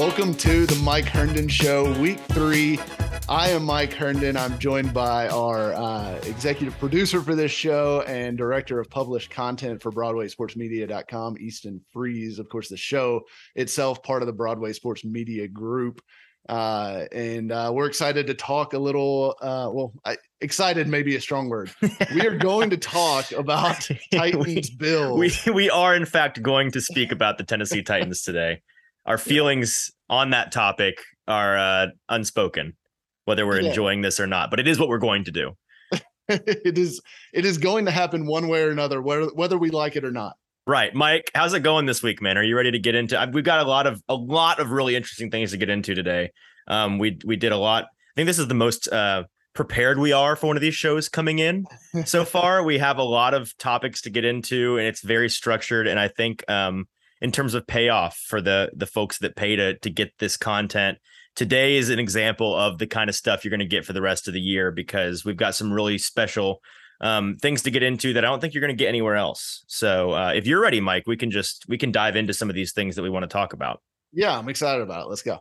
Welcome 0.00 0.32
to 0.36 0.64
the 0.64 0.76
Mike 0.76 1.04
Herndon 1.04 1.46
Show, 1.46 1.92
week 2.00 2.20
three. 2.32 2.80
I 3.28 3.50
am 3.50 3.64
Mike 3.64 3.92
Herndon. 3.92 4.34
I'm 4.34 4.58
joined 4.58 4.94
by 4.94 5.28
our 5.28 5.74
uh, 5.74 6.14
executive 6.24 6.78
producer 6.78 7.20
for 7.20 7.34
this 7.34 7.52
show 7.52 8.02
and 8.06 8.38
director 8.38 8.80
of 8.80 8.88
published 8.88 9.30
content 9.30 9.82
for 9.82 9.92
BroadwaySportsMedia.com, 9.92 11.36
Easton 11.38 11.82
Freeze. 11.92 12.38
Of 12.38 12.48
course, 12.48 12.70
the 12.70 12.78
show 12.78 13.20
itself, 13.54 14.02
part 14.02 14.22
of 14.22 14.26
the 14.26 14.32
Broadway 14.32 14.72
Sports 14.72 15.04
Media 15.04 15.46
Group. 15.46 16.00
Uh, 16.48 17.04
and 17.12 17.52
uh, 17.52 17.70
we're 17.70 17.86
excited 17.86 18.28
to 18.28 18.34
talk 18.34 18.72
a 18.72 18.78
little. 18.78 19.36
Uh, 19.38 19.68
well, 19.70 19.92
I, 20.06 20.16
excited 20.40 20.88
may 20.88 21.02
be 21.02 21.16
a 21.16 21.20
strong 21.20 21.50
word. 21.50 21.72
We 22.14 22.26
are 22.26 22.38
going 22.38 22.70
to 22.70 22.78
talk 22.78 23.32
about 23.32 23.86
Titans 24.10 24.70
Bills. 24.70 25.18
We 25.18 25.52
we 25.52 25.68
are 25.68 25.94
in 25.94 26.06
fact 26.06 26.42
going 26.42 26.70
to 26.70 26.80
speak 26.80 27.12
about 27.12 27.36
the 27.36 27.44
Tennessee 27.44 27.82
Titans 27.82 28.22
today. 28.22 28.62
Our 29.06 29.18
feelings 29.18 29.90
on 30.08 30.30
that 30.30 30.52
topic 30.52 30.96
are 31.26 31.56
uh, 31.56 31.86
unspoken, 32.08 32.76
whether 33.24 33.46
we're 33.46 33.60
Yeah. 33.60 33.68
enjoying 33.68 34.02
this 34.02 34.20
or 34.20 34.26
not. 34.26 34.50
But 34.50 34.60
it 34.60 34.68
is 34.68 34.78
what 34.78 34.88
we're 34.88 34.98
going 34.98 35.24
to 35.24 35.30
do. 35.30 35.52
it 36.28 36.78
is 36.78 37.00
it 37.32 37.44
is 37.44 37.58
going 37.58 37.86
to 37.86 37.90
happen 37.90 38.26
one 38.26 38.48
way 38.48 38.62
or 38.62 38.70
another, 38.70 39.00
whether 39.02 39.26
whether 39.34 39.58
we 39.58 39.70
like 39.70 39.96
it 39.96 40.04
or 40.04 40.10
not. 40.12 40.34
Right, 40.66 40.94
Mike. 40.94 41.30
How's 41.34 41.54
it 41.54 41.60
going 41.60 41.86
this 41.86 42.02
week, 42.02 42.22
man? 42.22 42.38
Are 42.38 42.42
you 42.44 42.54
ready 42.56 42.70
to 42.70 42.78
get 42.78 42.94
into? 42.94 43.30
We've 43.32 43.42
got 43.42 43.64
a 43.66 43.68
lot 43.68 43.86
of 43.86 44.00
a 44.08 44.14
lot 44.14 44.60
of 44.60 44.70
really 44.70 44.94
interesting 44.94 45.30
things 45.30 45.50
to 45.52 45.56
get 45.56 45.70
into 45.70 45.94
today. 45.94 46.30
Um, 46.68 46.98
we 46.98 47.18
we 47.24 47.36
did 47.36 47.50
a 47.52 47.56
lot. 47.56 47.84
I 47.84 48.12
think 48.14 48.26
this 48.26 48.38
is 48.38 48.46
the 48.48 48.54
most 48.54 48.86
uh, 48.92 49.24
prepared 49.54 49.98
we 49.98 50.12
are 50.12 50.36
for 50.36 50.46
one 50.48 50.56
of 50.56 50.60
these 50.60 50.74
shows 50.74 51.08
coming 51.08 51.38
in 51.40 51.64
so 52.04 52.24
far. 52.36 52.62
We 52.62 52.78
have 52.78 52.98
a 52.98 53.02
lot 53.02 53.34
of 53.34 53.56
topics 53.56 54.02
to 54.02 54.10
get 54.10 54.24
into, 54.24 54.76
and 54.78 54.86
it's 54.86 55.00
very 55.00 55.28
structured. 55.30 55.88
And 55.88 55.98
I 55.98 56.06
think 56.08 56.48
um, 56.48 56.86
in 57.20 57.32
terms 57.32 57.54
of 57.54 57.66
payoff 57.66 58.16
for 58.16 58.40
the 58.40 58.70
the 58.74 58.86
folks 58.86 59.18
that 59.18 59.36
pay 59.36 59.56
to 59.56 59.78
to 59.78 59.90
get 59.90 60.12
this 60.18 60.36
content, 60.36 60.98
today 61.36 61.76
is 61.76 61.90
an 61.90 61.98
example 61.98 62.54
of 62.56 62.78
the 62.78 62.86
kind 62.86 63.08
of 63.08 63.16
stuff 63.16 63.44
you're 63.44 63.50
going 63.50 63.60
to 63.60 63.66
get 63.66 63.84
for 63.84 63.92
the 63.92 64.02
rest 64.02 64.28
of 64.28 64.34
the 64.34 64.40
year 64.40 64.70
because 64.70 65.24
we've 65.24 65.36
got 65.36 65.54
some 65.54 65.72
really 65.72 65.98
special 65.98 66.60
um, 67.00 67.36
things 67.36 67.62
to 67.62 67.70
get 67.70 67.82
into 67.82 68.12
that 68.12 68.24
I 68.24 68.28
don't 68.28 68.40
think 68.40 68.54
you're 68.54 68.60
going 68.60 68.76
to 68.76 68.78
get 68.82 68.88
anywhere 68.88 69.16
else. 69.16 69.64
So 69.66 70.12
uh, 70.12 70.32
if 70.34 70.46
you're 70.46 70.60
ready, 70.60 70.80
Mike, 70.80 71.04
we 71.06 71.16
can 71.16 71.30
just 71.30 71.66
we 71.68 71.78
can 71.78 71.92
dive 71.92 72.16
into 72.16 72.34
some 72.34 72.48
of 72.48 72.54
these 72.54 72.72
things 72.72 72.96
that 72.96 73.02
we 73.02 73.10
want 73.10 73.22
to 73.24 73.28
talk 73.28 73.52
about. 73.52 73.80
Yeah, 74.12 74.36
I'm 74.36 74.48
excited 74.48 74.82
about 74.82 75.06
it. 75.06 75.08
Let's 75.08 75.22
go. 75.22 75.38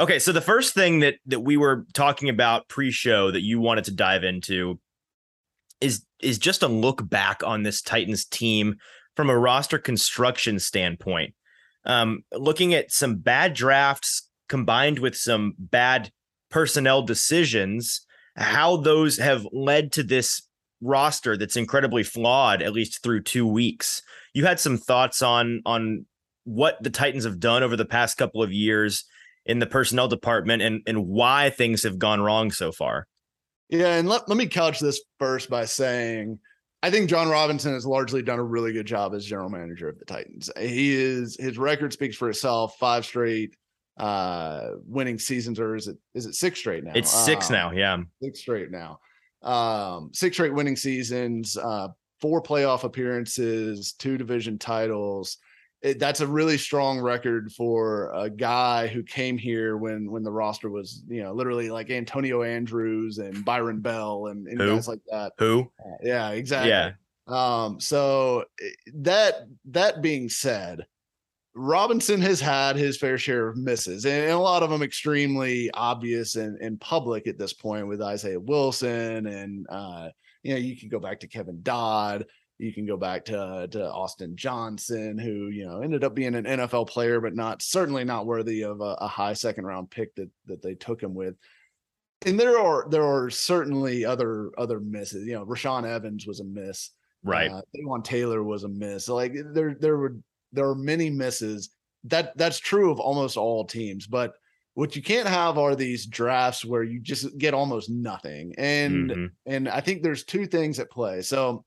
Okay, 0.00 0.18
so 0.18 0.32
the 0.32 0.40
first 0.40 0.74
thing 0.74 1.00
that 1.00 1.16
that 1.26 1.40
we 1.40 1.56
were 1.56 1.86
talking 1.92 2.28
about 2.28 2.68
pre-show 2.68 3.30
that 3.30 3.42
you 3.42 3.60
wanted 3.60 3.84
to 3.84 3.90
dive 3.90 4.24
into 4.24 4.78
is 5.80 6.04
is 6.20 6.38
just 6.38 6.62
a 6.62 6.68
look 6.68 7.08
back 7.08 7.42
on 7.44 7.62
this 7.62 7.80
Titans 7.82 8.24
team 8.24 8.76
from 9.18 9.30
a 9.30 9.36
roster 9.36 9.80
construction 9.80 10.60
standpoint. 10.60 11.34
Um, 11.84 12.22
looking 12.32 12.72
at 12.72 12.92
some 12.92 13.16
bad 13.16 13.52
drafts 13.52 14.30
combined 14.48 15.00
with 15.00 15.16
some 15.16 15.54
bad 15.58 16.12
personnel 16.52 17.02
decisions, 17.02 18.06
how 18.36 18.76
those 18.76 19.18
have 19.18 19.44
led 19.50 19.90
to 19.94 20.04
this 20.04 20.42
roster 20.80 21.36
that's 21.36 21.56
incredibly 21.56 22.04
flawed, 22.04 22.62
at 22.62 22.72
least 22.72 23.02
through 23.02 23.24
two 23.24 23.44
weeks. 23.44 24.02
You 24.34 24.46
had 24.46 24.60
some 24.60 24.78
thoughts 24.78 25.20
on 25.20 25.62
on 25.66 26.06
what 26.44 26.80
the 26.80 26.88
Titans 26.88 27.24
have 27.24 27.40
done 27.40 27.64
over 27.64 27.74
the 27.74 27.84
past 27.84 28.18
couple 28.18 28.40
of 28.40 28.52
years 28.52 29.04
in 29.44 29.58
the 29.58 29.66
personnel 29.66 30.06
department 30.06 30.62
and 30.62 30.80
and 30.86 31.08
why 31.08 31.50
things 31.50 31.82
have 31.82 31.98
gone 31.98 32.20
wrong 32.20 32.52
so 32.52 32.70
far. 32.70 33.08
Yeah, 33.68 33.96
and 33.96 34.08
let, 34.08 34.28
let 34.28 34.38
me 34.38 34.46
couch 34.46 34.78
this 34.78 35.02
first 35.18 35.50
by 35.50 35.64
saying 35.64 36.38
I 36.82 36.90
think 36.90 37.10
Jon 37.10 37.28
Robinson 37.28 37.72
has 37.72 37.84
largely 37.84 38.22
done 38.22 38.38
a 38.38 38.44
really 38.44 38.72
good 38.72 38.86
job 38.86 39.14
as 39.14 39.24
general 39.24 39.48
manager 39.48 39.88
of 39.88 39.98
the 39.98 40.04
Titans. 40.04 40.50
He 40.58 40.94
is 40.94 41.36
his 41.38 41.58
record 41.58 41.92
speaks 41.92 42.16
for 42.16 42.30
itself. 42.30 42.76
Five 42.78 43.04
straight 43.04 43.56
uh 43.98 44.70
winning 44.86 45.18
seasons, 45.18 45.58
or 45.58 45.74
is 45.74 45.88
it 45.88 45.96
is 46.14 46.26
it 46.26 46.34
six 46.34 46.60
straight 46.60 46.84
now? 46.84 46.92
It's 46.94 47.10
six 47.10 47.50
Um, 47.50 47.56
now, 47.56 47.72
yeah. 47.72 47.98
six 48.22 48.40
straight 48.40 48.70
now. 48.70 49.00
Um, 49.42 50.10
six 50.12 50.36
straight 50.36 50.54
winning 50.54 50.76
seasons, 50.76 51.56
uh, 51.56 51.88
four 52.20 52.42
playoff 52.42 52.84
appearances, 52.84 53.92
two 53.92 54.16
division 54.16 54.58
titles. 54.58 55.38
It, 55.80 56.00
that's 56.00 56.20
a 56.20 56.26
really 56.26 56.58
strong 56.58 56.98
record 56.98 57.52
for 57.52 58.10
a 58.12 58.28
guy 58.28 58.88
who 58.88 59.02
came 59.04 59.38
here 59.38 59.76
when 59.76 60.10
when 60.10 60.24
the 60.24 60.32
roster 60.32 60.70
was, 60.70 61.04
you 61.08 61.22
know, 61.22 61.32
literally 61.32 61.70
like 61.70 61.90
Antonio 61.90 62.42
Andrews 62.42 63.18
and 63.18 63.44
Byron 63.44 63.80
Bell 63.80 64.26
and, 64.26 64.48
and 64.48 64.58
guys 64.58 64.88
like 64.88 65.00
that. 65.10 65.34
Who? 65.38 65.70
Yeah, 66.02 66.30
exactly. 66.30 66.70
Yeah. 66.70 66.92
Um, 67.28 67.78
so 67.78 68.46
that 68.94 69.46
that 69.66 70.02
being 70.02 70.28
said, 70.28 70.86
Robinson 71.54 72.20
has 72.22 72.40
had 72.40 72.76
his 72.76 72.96
fair 72.96 73.18
share 73.18 73.48
of 73.48 73.56
misses, 73.56 74.06
and 74.06 74.30
a 74.30 74.38
lot 74.38 74.62
of 74.62 74.70
them 74.70 74.82
extremely 74.82 75.70
obvious 75.72 76.36
and, 76.36 76.56
and 76.60 76.80
public 76.80 77.26
at 77.26 77.38
this 77.38 77.52
point 77.52 77.86
with 77.86 78.02
Isaiah 78.02 78.40
Wilson, 78.40 79.26
and 79.26 79.66
uh, 79.68 80.08
you 80.42 80.54
know, 80.54 80.58
you 80.58 80.76
can 80.76 80.88
go 80.88 80.98
back 80.98 81.20
to 81.20 81.26
Kevin 81.26 81.60
Dodd, 81.62 82.26
you 82.58 82.72
can 82.72 82.86
go 82.86 82.96
back 82.96 83.24
to 83.26 83.68
to 83.70 83.90
Austin 83.92 84.36
Johnson, 84.36 85.16
who 85.18 85.48
you 85.48 85.66
know 85.66 85.80
ended 85.80 86.04
up 86.04 86.14
being 86.14 86.34
an 86.34 86.44
NFL 86.44 86.88
player, 86.88 87.20
but 87.20 87.34
not 87.34 87.62
certainly 87.62 88.04
not 88.04 88.26
worthy 88.26 88.62
of 88.62 88.80
a, 88.80 88.96
a 89.00 89.08
high 89.08 89.32
second 89.32 89.64
round 89.64 89.90
pick 89.90 90.14
that 90.16 90.30
that 90.46 90.62
they 90.62 90.74
took 90.74 91.02
him 91.02 91.14
with. 91.14 91.36
And 92.26 92.38
there 92.38 92.58
are 92.58 92.88
there 92.90 93.04
are 93.04 93.30
certainly 93.30 94.04
other 94.04 94.50
other 94.58 94.80
misses. 94.80 95.26
You 95.26 95.34
know, 95.34 95.46
Rashaan 95.46 95.86
Evans 95.86 96.26
was 96.26 96.40
a 96.40 96.44
miss. 96.44 96.90
Right. 97.22 97.50
Uh, 97.50 97.62
Dawan 97.76 98.02
Taylor 98.04 98.42
was 98.42 98.64
a 98.64 98.68
miss. 98.68 99.08
Like 99.08 99.34
there, 99.52 99.74
there 99.78 99.96
were 99.96 100.16
there 100.52 100.68
are 100.68 100.74
many 100.74 101.10
misses. 101.10 101.70
That 102.04 102.36
that's 102.36 102.58
true 102.58 102.90
of 102.90 102.98
almost 103.00 103.36
all 103.36 103.64
teams. 103.64 104.06
But 104.06 104.34
what 104.74 104.94
you 104.96 105.02
can't 105.02 105.28
have 105.28 105.58
are 105.58 105.74
these 105.74 106.06
drafts 106.06 106.64
where 106.64 106.84
you 106.84 107.00
just 107.00 107.36
get 107.38 107.54
almost 107.54 107.90
nothing. 107.90 108.54
And 108.58 109.10
Mhm. 109.10 109.30
and 109.46 109.68
I 109.68 109.80
think 109.80 110.02
there's 110.02 110.24
two 110.24 110.46
things 110.46 110.78
at 110.78 110.90
play. 110.90 111.22
So 111.22 111.64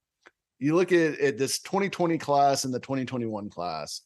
you 0.61 0.75
look 0.75 0.93
at, 0.93 1.19
at 1.19 1.37
this 1.37 1.59
2020 1.59 2.17
class 2.17 2.63
and 2.63 2.73
the 2.73 2.79
2021 2.79 3.49
class. 3.49 4.01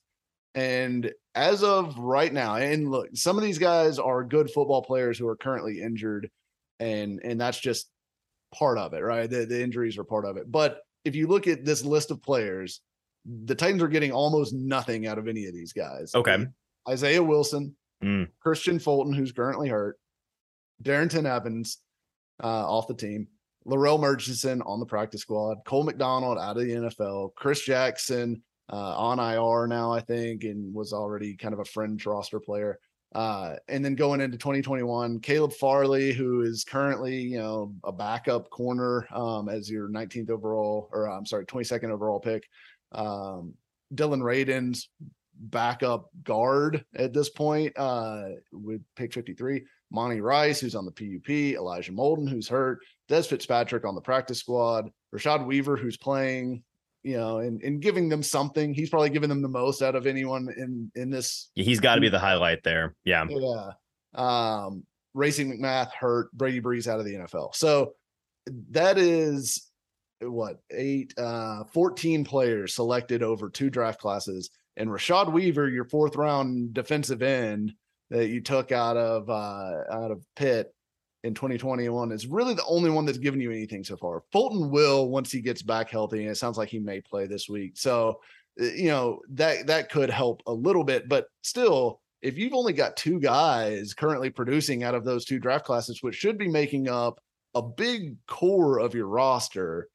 And 0.56 1.12
as 1.36 1.64
of 1.64 1.98
right 2.00 2.32
now, 2.34 2.56
and 2.56 2.90
look, 2.90 3.10
some 3.14 3.38
of 3.38 3.44
these 3.44 3.60
guys 3.60 4.00
are 4.00 4.24
good 4.24 4.50
football 4.50 4.82
players 4.82 5.20
who 5.20 5.28
are 5.28 5.36
currently 5.36 5.82
injured, 5.82 6.30
and 6.80 7.20
and 7.24 7.40
that's 7.40 7.60
just 7.60 7.90
part 8.54 8.78
of 8.78 8.94
it, 8.94 9.02
right? 9.02 9.30
The, 9.30 9.46
the 9.46 9.62
injuries 9.62 9.98
are 9.98 10.06
part 10.06 10.26
of 10.26 10.38
it. 10.38 10.50
But 10.50 10.80
if 11.04 11.14
you 11.14 11.28
look 11.28 11.48
at 11.48 11.66
this 11.66 11.84
list 11.84 12.10
of 12.10 12.24
players, 12.24 12.80
the 13.26 13.54
Titans 13.54 13.84
are 13.84 13.90
getting 13.90 14.14
almost 14.14 14.54
nothing 14.54 15.08
out 15.08 15.18
of 15.18 15.28
any 15.28 15.46
of 15.46 15.54
these 15.54 15.74
guys. 15.74 16.16
Okay. 16.16 16.46
Isaiah 16.88 17.22
Wilson, 17.24 17.76
Mm. 18.04 18.28
Kristian 18.46 18.82
Fulton, 18.82 19.14
who's 19.14 19.32
currently 19.32 19.70
hurt, 19.70 19.98
Darrynton 20.84 21.26
Evans 21.26 21.78
uh, 22.44 22.48
off 22.70 22.88
the 22.88 22.94
team, 22.94 23.28
Larrell 23.68 24.00
Murchison 24.00 24.62
on 24.62 24.80
the 24.80 24.86
practice 24.86 25.22
squad, 25.22 25.58
Cole 25.66 25.84
McDonald 25.84 26.38
out 26.38 26.58
of 26.58 26.64
the 26.64 26.72
NFL, 26.72 27.34
Chris 27.36 27.62
Jackson 27.62 28.42
uh, 28.72 28.96
on 28.98 29.20
IR 29.20 29.68
now, 29.68 29.92
I 29.92 30.02
think, 30.02 30.44
and 30.44 30.74
was 30.74 30.94
already 30.94 31.36
kind 31.36 31.54
of 31.54 31.60
a 31.60 31.66
fringe 31.66 32.06
roster 32.06 32.40
player. 32.40 32.80
Uh, 33.14 33.56
and 33.70 33.84
then 33.84 33.96
going 33.96 34.20
into 34.20 34.38
2021, 34.38 35.20
Caleb 35.22 35.54
Farley, 35.54 36.12
who 36.12 36.42
is 36.42 36.66
currently, 36.66 37.16
you 37.16 37.38
know, 37.38 37.74
a 37.84 37.92
backup 37.92 38.50
corner 38.50 39.08
um, 39.14 39.48
as 39.48 39.70
your 39.70 39.88
19th 39.88 40.30
overall, 40.30 40.90
or 40.92 41.10
I'm 41.10 41.26
sorry, 41.26 41.46
22nd 41.46 41.92
overall 41.92 42.20
pick. 42.20 42.44
Um, 42.92 43.54
Dillon 43.94 44.22
Radunz, 44.22 44.88
backup 45.40 46.10
guard 46.24 46.84
at 46.96 47.14
this 47.14 47.30
point 47.30 47.78
uh, 47.78 48.30
with 48.52 48.82
pick 48.96 49.14
53. 49.14 49.64
Monty 49.92 50.22
Rice, 50.22 50.60
who's 50.60 50.76
on 50.76 50.86
the 50.86 50.92
PUP, 50.92 51.30
Elijah 51.30 51.92
Molden, 51.92 52.30
who's 52.30 52.48
hurt, 52.48 52.80
Dez 53.10 53.28
Fitzpatrick 53.28 53.86
on 53.86 53.96
the 53.96 54.02
practice 54.02 54.40
squad, 54.40 54.90
Rashad 55.14 55.46
Weaver, 55.46 55.78
who's 55.78 55.98
playing, 55.98 56.64
you 57.04 57.18
know, 57.18 57.38
and, 57.38 57.62
and 57.62 57.82
giving 57.82 58.10
them 58.10 58.24
something. 58.24 58.74
He's 58.74 58.90
probably 58.90 59.12
giving 59.12 59.30
them 59.30 59.42
the 59.42 59.48
most 59.48 59.82
out 59.82 59.96
of 59.96 60.08
anyone 60.08 60.50
in 60.56 60.92
in 60.96 61.10
this 61.10 61.50
He's 61.56 61.80
got 61.80 61.96
to 61.96 62.02
be 62.02 62.10
the 62.10 62.20
highlight 62.20 62.64
there. 62.64 62.96
Yeah. 63.04 63.26
yeah. 63.30 63.72
Um, 64.14 64.84
Racey 65.14 65.46
McMath 65.46 65.92
hurt, 65.92 66.32
Brady 66.34 66.60
Breeze 66.60 66.88
out 66.88 67.00
of 67.00 67.06
the 67.06 67.16
NFL. 67.16 67.56
So 67.56 67.94
that 68.72 68.98
is 68.98 69.70
what 70.22 70.60
eight, 70.72 71.14
uh, 71.18 71.64
14 71.74 72.26
players 72.26 72.74
selected 72.74 73.24
over 73.24 73.50
two 73.50 73.70
draft 73.70 74.00
classes. 74.00 74.50
And 74.78 74.90
Rashad 74.90 75.32
Weaver, 75.32 75.70
your 75.70 75.86
fourth 75.86 76.16
round 76.16 76.74
defensive 76.74 77.22
end 77.22 77.74
that 78.10 78.30
you 78.30 78.42
took 78.42 78.72
out 78.72 78.98
of 78.98 79.30
uh 79.30 79.84
out 79.92 80.12
of 80.12 80.24
Pitt 80.36 80.74
in 81.24 81.34
2021 81.34 82.12
is 82.12 82.28
really 82.28 82.54
the 82.54 82.66
only 82.66 82.90
one 82.92 83.06
that's 83.06 83.18
given 83.18 83.42
you 83.42 83.52
anything 83.52 83.84
so 83.84 83.98
far. 83.98 84.22
Fulton 84.32 84.70
will 84.70 85.10
once 85.10 85.32
he 85.32 85.42
gets 85.42 85.64
back 85.64 85.90
healthy, 85.90 86.22
and 86.22 86.30
it 86.30 86.36
sounds 86.38 86.58
like 86.58 86.70
he 86.70 86.80
may 86.80 87.02
play 87.02 87.26
this 87.26 87.50
week. 87.50 87.78
So 87.78 88.20
uh, 88.62 88.66
you 88.66 88.88
know 88.90 89.20
that 89.32 89.68
that 89.68 89.90
could 89.90 90.10
help 90.10 90.42
a 90.46 90.54
little 90.54 90.84
bit, 90.84 91.10
but 91.10 91.26
still, 91.42 92.00
if 92.22 92.38
you've 92.38 92.54
only 92.54 92.74
got 92.74 92.96
two 92.96 93.20
guys 93.20 93.94
currently 93.94 94.30
producing 94.30 94.84
out 94.84 94.96
of 94.96 95.04
those 95.04 95.26
two 95.26 95.40
draft 95.40 95.66
classes, 95.66 96.02
which 96.04 96.16
should 96.16 96.38
be 96.38 96.48
making 96.48 96.88
up 96.90 97.20
a 97.56 97.62
big 97.62 98.16
core 98.28 98.80
of 98.80 98.94
your 98.94 99.08
roster, 99.08 99.88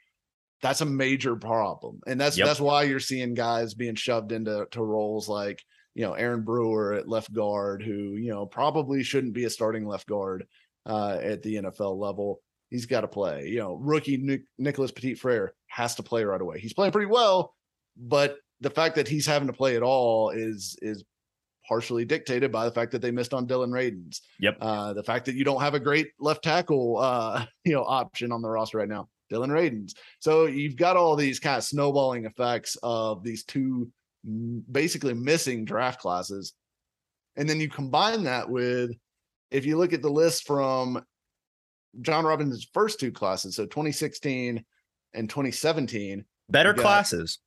that's 0.63 0.81
a 0.81 0.87
major 0.87 1.37
problem. 1.37 2.01
And 2.06 2.21
that's 2.21 2.37
Yep. 2.37 2.47
that's 2.47 2.61
why 2.61 2.83
you're 2.85 3.01
seeing 3.01 3.35
guys 3.35 3.75
being 3.75 3.95
shoved 3.95 4.33
into 4.33 4.67
to 4.73 4.83
roles 4.83 5.29
like 5.29 5.63
you 5.95 6.03
know, 6.03 6.15
Aaron 6.15 6.43
Brewer 6.43 6.95
at 6.95 7.09
left 7.09 7.33
guard, 7.33 7.83
who, 7.83 8.17
you 8.17 8.31
know, 8.31 8.47
probably 8.47 9.03
shouldn't 9.03 9.35
be 9.35 9.45
a 9.45 9.51
starting 9.51 9.87
left 9.87 10.07
guard 10.07 10.47
uh, 10.87 11.19
at 11.21 11.43
the 11.43 11.57
NFL 11.57 11.99
level. 11.99 12.41
He's 12.71 12.87
got 12.87 13.01
to 13.01 13.09
play. 13.09 13.49
You 13.49 13.59
know, 13.59 13.75
rookie 13.75 14.17
Nic- 14.17 14.47
Nicholas 14.59 14.93
Petit 14.93 15.15
Frere 15.15 15.55
has 15.67 15.97
to 15.97 16.03
play 16.03 16.25
right 16.25 16.41
away. 16.41 16.61
He's 16.61 16.73
playing 16.73 16.93
pretty 16.93 17.11
well, 17.11 17.55
but 17.97 18.39
the 18.61 18.71
fact 18.71 18.95
that 18.97 19.09
he's 19.09 19.27
having 19.27 19.49
to 19.49 19.55
play 19.55 19.77
at 19.77 19.83
all 19.83 20.31
is 20.31 20.77
is 20.81 21.05
partially 21.69 22.05
dictated 22.05 22.51
by 22.51 22.65
the 22.65 22.71
fact 22.71 22.93
that 22.93 23.03
they 23.03 23.11
missed 23.11 23.35
on 23.35 23.47
Dillon 23.47 23.71
Radunz. 23.71 24.21
Yep. 24.41 24.59
Uh, 24.61 24.93
the 24.93 25.03
fact 25.03 25.27
that 25.27 25.35
you 25.35 25.45
don't 25.45 25.61
have 25.61 25.75
a 25.75 25.81
great 25.81 26.09
left 26.19 26.43
tackle, 26.43 26.99
uh, 26.99 27.45
you 27.65 27.73
know, 27.73 27.85
option 27.85 28.33
on 28.33 28.43
the 28.43 28.49
roster 28.49 28.79
right 28.79 28.89
now, 28.89 29.09
Dillon 29.29 29.51
Radunz. 29.51 29.93
So 30.21 30.47
you've 30.47 30.77
got 30.77 30.97
all 30.97 31.17
these 31.17 31.39
kind 31.39 31.59
of 31.59 31.65
snowballing 31.65 32.25
effects 32.25 32.77
of 32.83 33.23
these 33.23 33.45
two 33.45 33.91
basically 34.70 35.14
missing 35.14 35.64
draft 35.64 36.00
classes, 36.00 36.52
and 37.37 37.49
then 37.49 37.61
you 37.61 37.69
combine 37.69 38.25
that 38.25 38.49
with, 38.49 38.90
if 39.50 39.64
you 39.67 39.76
look 39.78 39.93
at 39.93 40.02
the 40.02 40.11
list 40.11 40.46
from 40.46 41.02
Jon 42.00 42.25
Robinson's 42.25 42.69
first 42.72 43.00
two 43.00 43.11
classes, 43.12 43.56
so 43.56 43.64
2016 43.64 44.64
and 45.14 45.28
2017, 45.31 46.25
better 46.49 46.72
got- 46.72 46.82
classes. 46.82 47.38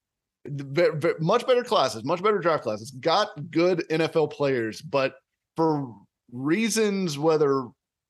much 1.19 1.47
better 1.47 1.63
classes, 1.63 2.03
much 2.03 2.21
better 2.21 2.39
draft 2.39 2.63
classes, 2.63 2.91
got 2.91 3.29
good 3.49 3.85
NFL 3.89 4.29
players, 4.31 4.81
but 4.81 5.15
for 5.55 5.95
reasons 6.33 7.17
whether 7.17 7.67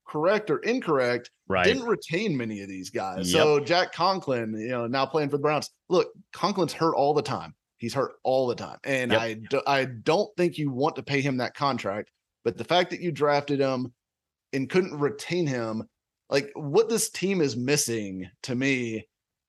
correct 0.07 0.50
or 0.50 0.57
incorrect, 0.60 1.30
Right. 1.48 1.65
didn't 1.65 1.83
retain 1.83 2.36
many 2.36 2.62
of 2.62 2.69
these 2.69 2.89
guys. 2.89 3.31
So 3.31 3.60
Jack 3.60 3.92
Conklin, 3.94 4.57
you 4.57 4.69
know, 4.69 4.88
now 4.88 5.06
playing 5.06 5.30
for 5.30 5.38
the 5.38 5.42
Browns. 5.44 5.69
Look, 5.89 6.12
Conklin's 6.33 6.74
hurt 6.74 6.95
all 6.95 7.13
the 7.13 7.21
time. 7.21 7.54
He's 7.84 7.94
hurt 7.94 8.14
all 8.24 8.48
the 8.48 8.56
time, 8.56 8.78
and 8.86 9.12
Yep. 9.12 9.22
I 9.22 9.34
do, 9.34 9.62
I 9.68 9.84
don't 9.84 10.34
think 10.38 10.58
you 10.58 10.72
want 10.72 10.96
to 10.96 11.04
pay 11.04 11.20
him 11.20 11.36
that 11.38 11.54
contract. 11.54 12.12
But 12.46 12.58
the 12.58 12.64
fact 12.64 12.92
that 12.92 13.02
you 13.02 13.12
drafted 13.12 13.60
him 13.60 13.92
and 14.54 14.70
couldn't 14.70 14.98
retain 14.98 15.46
him, 15.46 15.84
like 16.30 16.50
what 16.56 16.88
this 16.88 17.10
team 17.10 17.42
is 17.42 17.58
missing 17.58 18.30
to 18.44 18.56
me 18.56 19.06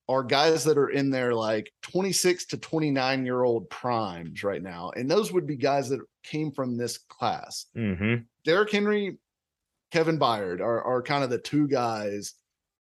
are 0.09 0.25
guys 0.25 0.65
that 0.65 0.77
are 0.77 0.89
in 0.89 1.11
their 1.11 1.33
like 1.33 1.71
26 1.83 2.47
to 2.47 2.57
29 2.57 3.25
year 3.25 3.45
old 3.45 3.71
primes 3.71 4.43
right 4.43 4.65
now. 4.65 4.91
And 4.97 5.09
those 5.09 5.33
would 5.33 5.47
be 5.47 5.55
guys 5.55 5.89
that 5.91 6.01
came 6.25 6.51
from 6.51 6.77
this 6.77 6.99
class. 6.99 7.67
hmm 7.77 8.17
Derrick 8.45 8.73
Henry, 8.73 9.17
Kevin 9.93 10.19
Byard 10.19 10.61
are, 10.61 10.83
are 10.83 11.03
kind 11.03 11.23
of 11.23 11.31
the 11.31 11.39
two 11.39 11.69
guys 11.69 12.35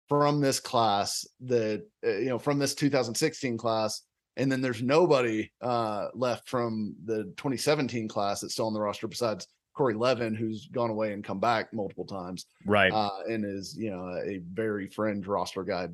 from 0.08 0.42
this 0.42 0.60
class 0.60 1.26
that, 1.42 1.88
uh, 2.06 2.18
you 2.18 2.30
know, 2.30 2.38
from 2.38 2.60
this 2.60 2.76
2016 2.76 3.58
class. 3.58 4.04
And 4.38 4.52
then 4.52 4.62
there's 4.62 4.82
nobody 4.82 5.52
uh, 5.62 6.08
left 6.14 6.48
from 6.48 6.96
the 7.06 7.24
2017 7.38 8.08
class 8.08 8.40
that's 8.42 8.54
still 8.54 8.68
on 8.68 8.74
the 8.74 8.80
roster 8.80 9.08
besides 9.08 9.48
Corey 9.74 9.94
Levin, 9.94 10.34
who's 10.36 10.68
gone 10.68 10.90
away 10.90 11.14
and 11.14 11.24
come 11.24 11.40
back 11.40 11.74
multiple 11.74 12.06
times 12.06 12.46
Right. 12.66 12.92
uh, 12.92 13.10
and 13.28 13.44
is 13.46 13.76
you 13.78 13.90
know 13.92 14.08
a 14.26 14.40
very 14.54 14.88
fringe 14.88 15.26
roster 15.28 15.64
guy. 15.64 15.88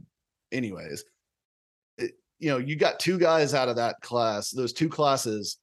Anyways, 0.52 1.04
it, 1.98 2.12
you 2.40 2.50
know 2.50 2.58
you 2.58 2.76
got 2.76 3.00
two 3.00 3.18
guys 3.18 3.54
out 3.54 3.70
of 3.70 3.76
that 3.78 4.00
class, 4.02 4.52
those 4.52 4.74
two 4.74 4.90
classes 4.90 5.58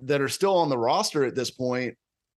that 0.00 0.20
are 0.20 0.28
still 0.28 0.56
on 0.56 0.68
the 0.68 0.78
roster 0.78 1.24
at 1.24 1.34
this 1.34 1.50
point. 1.50 1.94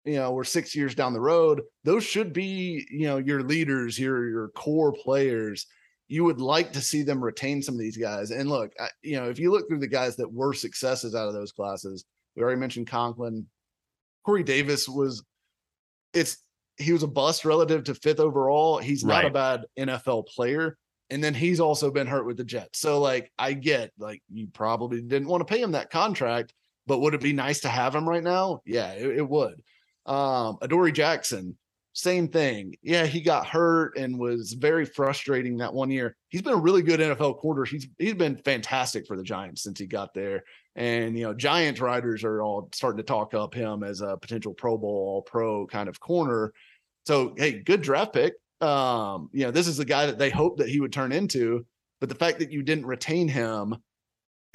You 0.04 0.16
know, 0.16 0.30
we're 0.32 0.44
six 0.44 0.74
years 0.76 0.94
down 0.94 1.14
the 1.14 1.20
road. 1.20 1.62
Those 1.84 2.04
should 2.04 2.32
be 2.32 2.86
you 2.90 3.06
know 3.06 3.16
your 3.18 3.42
leaders, 3.42 3.98
your 3.98 4.28
your 4.28 4.48
core 4.48 4.92
players. 4.92 5.66
You 6.08 6.25
would 6.25 6.41
like 6.41 6.73
to 6.73 6.81
see 6.81 7.03
them 7.03 7.23
retain 7.23 7.62
some 7.62 7.75
of 7.75 7.81
these 7.81 7.97
guys. 7.97 8.31
And 8.31 8.49
look, 8.49 8.73
I, 8.79 8.88
you 9.03 9.17
know, 9.17 9.29
if 9.29 9.38
you 9.38 9.50
look 9.50 9.69
through 9.69 9.81
the 9.81 9.88
guys 9.88 10.17
that 10.17 10.32
were 10.32 10.53
successes 10.53 11.14
out 11.14 11.29
of 11.29 11.35
those 11.35 11.53
classes, 11.53 12.05
we 12.37 12.43
already 12.43 12.61
mentioned 12.61 12.87
Conklin. 12.87 13.47
Corey 14.25 14.44
Davis 14.44 14.88
was 14.88 15.25
it's 16.12 16.38
he 16.79 16.93
was 16.93 17.03
a 17.03 17.08
bust 17.08 17.44
relative 17.44 17.85
to 17.85 17.94
fifth 17.94 18.20
overall. 18.20 18.79
He's 18.79 19.05
not 19.05 19.25
a 19.25 19.31
bad 19.31 19.64
NFL 19.79 20.26
player. 20.29 20.76
And 21.08 21.23
then 21.23 21.35
he's 21.35 21.61
also 21.61 21.91
been 21.91 22.06
hurt 22.06 22.26
with 22.26 22.37
the 22.37 22.44
Jets. 22.44 22.81
So 22.81 23.00
like 23.00 23.31
I 23.38 23.52
get 23.52 23.93
like 23.99 24.23
you 24.32 24.49
probably 24.52 25.00
didn't 25.00 25.29
want 25.29 25.47
to 25.47 25.52
pay 25.52 25.62
him 25.62 25.73
that 25.73 25.91
contract, 25.91 26.52
but 26.87 26.99
would 26.99 27.14
it 27.14 27.20
be 27.20 27.32
nice 27.32 27.61
to 27.61 27.69
have 27.69 27.94
him 27.94 28.09
right 28.09 28.23
now? 28.23 28.61
Yeah, 28.67 28.93
it, 28.93 29.19
it 29.19 29.29
would. 29.29 29.62
Um 30.05 30.59
Adoree 30.61 30.93
Jackson, 30.93 31.56
same 31.96 32.28
thing. 32.28 32.76
Yeah, 32.82 33.06
he 33.06 33.22
got 33.22 33.46
hurt 33.46 33.96
and 33.96 34.19
was 34.19 34.52
very 34.52 34.84
frustrating 34.84 35.56
that 35.56 35.72
one 35.72 35.90
year. 35.90 36.14
He's 36.28 36.43
been 36.43 36.52
a 36.52 36.58
really 36.58 36.82
good 36.82 37.00
NFL 37.00 37.38
quarter. 37.38 37.64
He's 37.64 37.88
he's 37.98 38.12
been 38.12 38.37
fantastic 38.37 39.06
for 39.06 39.16
the 39.16 39.22
Giants 39.22 39.62
since 39.62 39.78
he 39.78 39.87
got 39.87 40.12
there. 40.12 40.44
And 40.75 41.16
you 41.16 41.25
know, 41.25 41.32
Giants 41.32 41.81
writers 41.81 42.22
are 42.22 42.43
all 42.43 42.69
starting 42.75 42.98
to 42.98 43.02
talk 43.02 43.32
up 43.32 43.54
him 43.54 43.82
as 43.82 44.02
a 44.02 44.19
potential 44.19 44.52
Pro 44.52 44.76
Bowl, 44.76 44.90
all 44.90 45.22
pro 45.22 45.66
kind 45.66 45.88
of 45.88 45.98
corner. 45.98 46.52
So 47.06 47.32
hey, 47.38 47.60
good 47.60 47.81
draft 47.81 48.12
pick. 48.12 48.34
Um, 48.60 49.31
you 49.32 49.46
know, 49.46 49.50
this 49.50 49.66
is 49.66 49.78
the 49.78 49.87
guy 49.87 50.04
that 50.04 50.19
they 50.19 50.28
hoped 50.28 50.58
that 50.58 50.69
he 50.69 50.81
would 50.81 50.92
turn 50.92 51.12
into, 51.12 51.64
but 52.00 52.10
the 52.10 52.14
fact 52.14 52.40
that 52.40 52.52
you 52.52 52.62
didn't 52.62 52.84
retain 52.84 53.26
him 53.26 53.75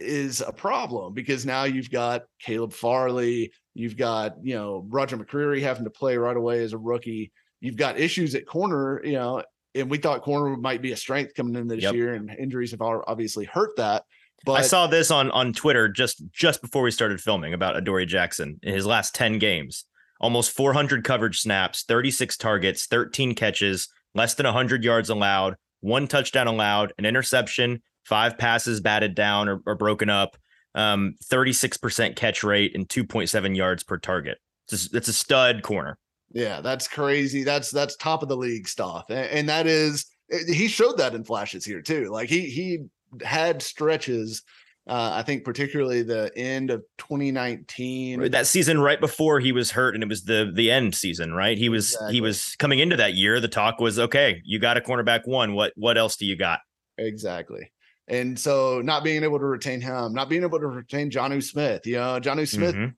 is 0.01 0.41
a 0.41 0.51
problem 0.51 1.13
because 1.13 1.45
now 1.45 1.63
you've 1.63 1.91
got 1.91 2.23
Caleb 2.39 2.73
Farley, 2.73 3.51
you've 3.73 3.97
got, 3.97 4.35
you 4.43 4.55
know, 4.55 4.85
Roger 4.89 5.17
McCreary 5.17 5.61
having 5.61 5.83
to 5.83 5.89
play 5.89 6.17
right 6.17 6.35
away 6.35 6.63
as 6.63 6.73
a 6.73 6.77
rookie. 6.77 7.31
You've 7.59 7.77
got 7.77 7.99
issues 7.99 8.35
at 8.35 8.45
corner, 8.45 9.01
you 9.03 9.13
know, 9.13 9.43
and 9.75 9.89
we 9.89 9.97
thought 9.97 10.21
corner 10.21 10.57
might 10.57 10.81
be 10.81 10.91
a 10.91 10.97
strength 10.97 11.33
coming 11.35 11.55
in 11.55 11.67
this 11.67 11.83
Yep. 11.83 11.93
year, 11.95 12.13
and 12.15 12.29
injuries 12.31 12.71
have 12.71 12.81
obviously 12.81 13.45
hurt 13.45 13.75
that. 13.77 14.03
But 14.43 14.53
I 14.53 14.61
saw 14.63 14.87
this 14.87 15.11
on 15.11 15.29
on 15.31 15.53
Twitter 15.53 15.87
just 15.87 16.23
just 16.33 16.61
before 16.61 16.81
we 16.81 16.91
started 16.91 17.21
filming 17.21 17.53
about 17.53 17.77
Adoree 17.77 18.07
Jackson 18.07 18.59
in 18.63 18.73
his 18.73 18.85
last 18.85 19.13
10 19.13 19.37
games. 19.37 19.85
Almost 20.19 20.51
400 20.51 21.03
coverage 21.03 21.39
snaps, 21.39 21.83
36 21.83 22.37
targets, 22.37 22.85
13 22.87 23.35
catches, 23.35 23.87
less 24.13 24.33
than 24.33 24.45
100 24.45 24.83
yards 24.83 25.09
allowed, 25.09 25.55
one 25.79 26.07
touchdown 26.07 26.47
allowed, 26.47 26.93
an 26.97 27.05
interception, 27.05 27.81
five 28.05 28.37
passes 28.37 28.81
batted 28.81 29.15
down 29.15 29.49
or, 29.49 29.61
or 29.65 29.75
broken 29.75 30.09
up, 30.09 30.37
um, 30.75 31.15
36% 31.25 32.15
catch 32.15 32.43
rate, 32.43 32.75
and 32.75 32.87
2.7 32.87 33.55
yards 33.55 33.83
per 33.83 33.97
target. 33.97 34.37
It's 34.69 34.93
a, 34.93 34.97
it's 34.97 35.07
a 35.07 35.13
stud 35.13 35.63
corner. 35.63 35.97
Yeah, 36.33 36.61
that's 36.61 36.87
crazy. 36.87 37.43
That's 37.43 37.71
that's 37.71 37.97
top 37.97 38.23
of 38.23 38.29
the 38.29 38.37
league 38.37 38.67
stuff, 38.67 39.05
and, 39.09 39.29
and 39.29 39.49
that 39.49 39.67
is 39.67 40.05
eh, 40.31 40.39
he 40.47 40.69
showed 40.69 40.97
that 40.97 41.13
in 41.13 41.25
flashes 41.25 41.65
here 41.65 41.81
too. 41.81 42.05
Like 42.05 42.29
he 42.29 42.45
he 42.49 42.85
had 43.21 43.61
stretches. 43.61 44.41
Uh, 44.87 45.11
I 45.13 45.23
think 45.23 45.43
particularly 45.43 46.01
the 46.01 46.31
end 46.35 46.71
of 46.71 46.83
2019. 46.97 48.31
That 48.31 48.47
season 48.47 48.79
right 48.79 48.99
before 48.99 49.39
he 49.39 49.51
was 49.51 49.71
hurt, 49.71 49.93
and 49.93 50.03
it 50.03 50.09
was 50.09 50.23
the 50.23 50.51
the 50.53 50.71
end 50.71 50.95
season, 50.95 51.33
right? 51.33 51.57
He 51.57 51.67
was 51.69 51.93
Exactly. 51.93 52.13
he 52.13 52.21
was 52.21 52.55
coming 52.57 52.79
into 52.79 52.95
that 52.95 53.13
year. 53.13 53.39
The 53.41 53.47
talk 53.47 53.79
was 53.79 53.99
okay. 53.99 54.41
You 54.45 54.57
got 54.57 54.77
a 54.77 54.81
cornerback 54.81 55.27
one. 55.27 55.53
What 55.53 55.73
what 55.75 55.97
else 55.97 56.15
do 56.15 56.25
you 56.25 56.37
got? 56.37 56.59
Exactly. 56.97 57.71
And 58.11 58.37
so 58.37 58.81
not 58.81 59.03
being 59.03 59.23
able 59.23 59.39
to 59.39 59.45
retain 59.45 59.79
him, 59.81 60.13
not 60.13 60.29
being 60.29 60.43
able 60.43 60.59
to 60.59 60.67
retain 60.67 61.09
Jonnu 61.09 61.41
Smith, 61.41 61.87
you 61.87 61.95
know, 61.95 62.19
Jonnu 62.19 62.47
Smith 62.47 62.75
Mhm. 62.75 62.93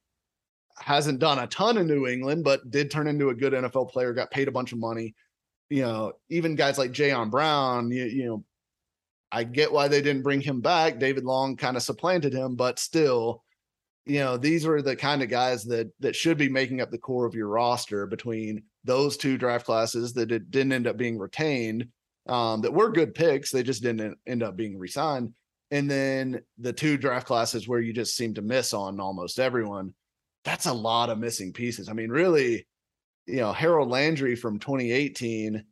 hasn't 0.79 1.20
done 1.20 1.38
a 1.39 1.48
ton 1.48 1.77
in 1.77 1.88
New 1.88 2.08
England, 2.08 2.43
but 2.43 2.70
did 2.72 2.89
turn 2.89 3.08
into 3.08 3.29
a 3.29 3.36
good 3.36 3.53
NFL 3.53 3.86
player, 3.86 4.12
got 4.13 4.32
paid 4.32 4.48
a 4.48 4.51
bunch 4.51 4.72
of 4.72 4.79
money. 4.79 5.13
You 5.70 5.84
know, 5.84 6.13
even 6.29 6.55
guys 6.55 6.77
like 6.77 6.91
Jayon 6.91 7.29
Brown, 7.29 7.91
you, 7.91 8.05
you 8.05 8.25
know, 8.25 8.43
I 9.32 9.43
get 9.43 9.72
why 9.72 9.88
they 9.88 10.01
didn't 10.01 10.24
bring 10.24 10.41
him 10.41 10.62
back. 10.62 11.00
David 11.00 11.24
Long 11.24 11.58
kind 11.58 11.77
of 11.77 11.84
supplanted 11.84 12.34
him, 12.34 12.55
but 12.55 12.77
still, 12.79 13.43
you 14.05 14.20
know, 14.20 14.38
these 14.38 14.65
are 14.65 14.82
the 14.82 14.96
kind 14.96 15.24
of 15.24 15.29
guys 15.29 15.63
that 15.65 15.91
that 16.00 16.15
should 16.15 16.38
be 16.38 16.50
making 16.50 16.82
up 16.82 16.91
the 16.91 16.98
core 16.98 17.25
of 17.25 17.36
your 17.36 17.48
roster 17.48 18.05
between 18.05 18.63
those 18.84 19.15
two 19.15 19.38
draft 19.38 19.65
classes 19.65 20.13
that 20.13 20.32
it 20.32 20.51
didn't 20.51 20.74
end 20.74 20.88
up 20.88 20.98
being 20.98 21.17
retained, 21.17 21.88
um, 22.27 22.62
that 22.62 22.74
were 22.74 22.92
good 22.92 23.13
picks. 23.13 23.51
They 23.51 23.63
just 23.63 23.84
didn't 23.84 24.18
end 24.25 24.44
up 24.44 24.56
being 24.56 24.77
resigned. 24.77 25.34
And 25.72 25.89
then 25.89 26.42
the 26.58 26.74
two 26.74 26.98
draft 26.98 27.25
classes 27.25 27.68
where 27.68 27.80
you 27.80 27.94
just 27.94 28.15
seem 28.15 28.36
to 28.36 28.42
miss 28.42 28.74
on 28.74 29.00
almost 29.00 29.39
everyone. 29.39 29.94
That's 30.46 30.65
a 30.65 30.74
lot 30.74 31.10
of 31.10 31.18
missing 31.20 31.53
pieces. 31.53 31.89
I 31.89 31.94
mean, 31.94 32.10
really, 32.10 32.68
you 33.25 33.38
know, 33.38 33.53
Harold 33.53 33.89
Landry 33.89 34.36
from 34.36 34.60
2018 34.60 35.63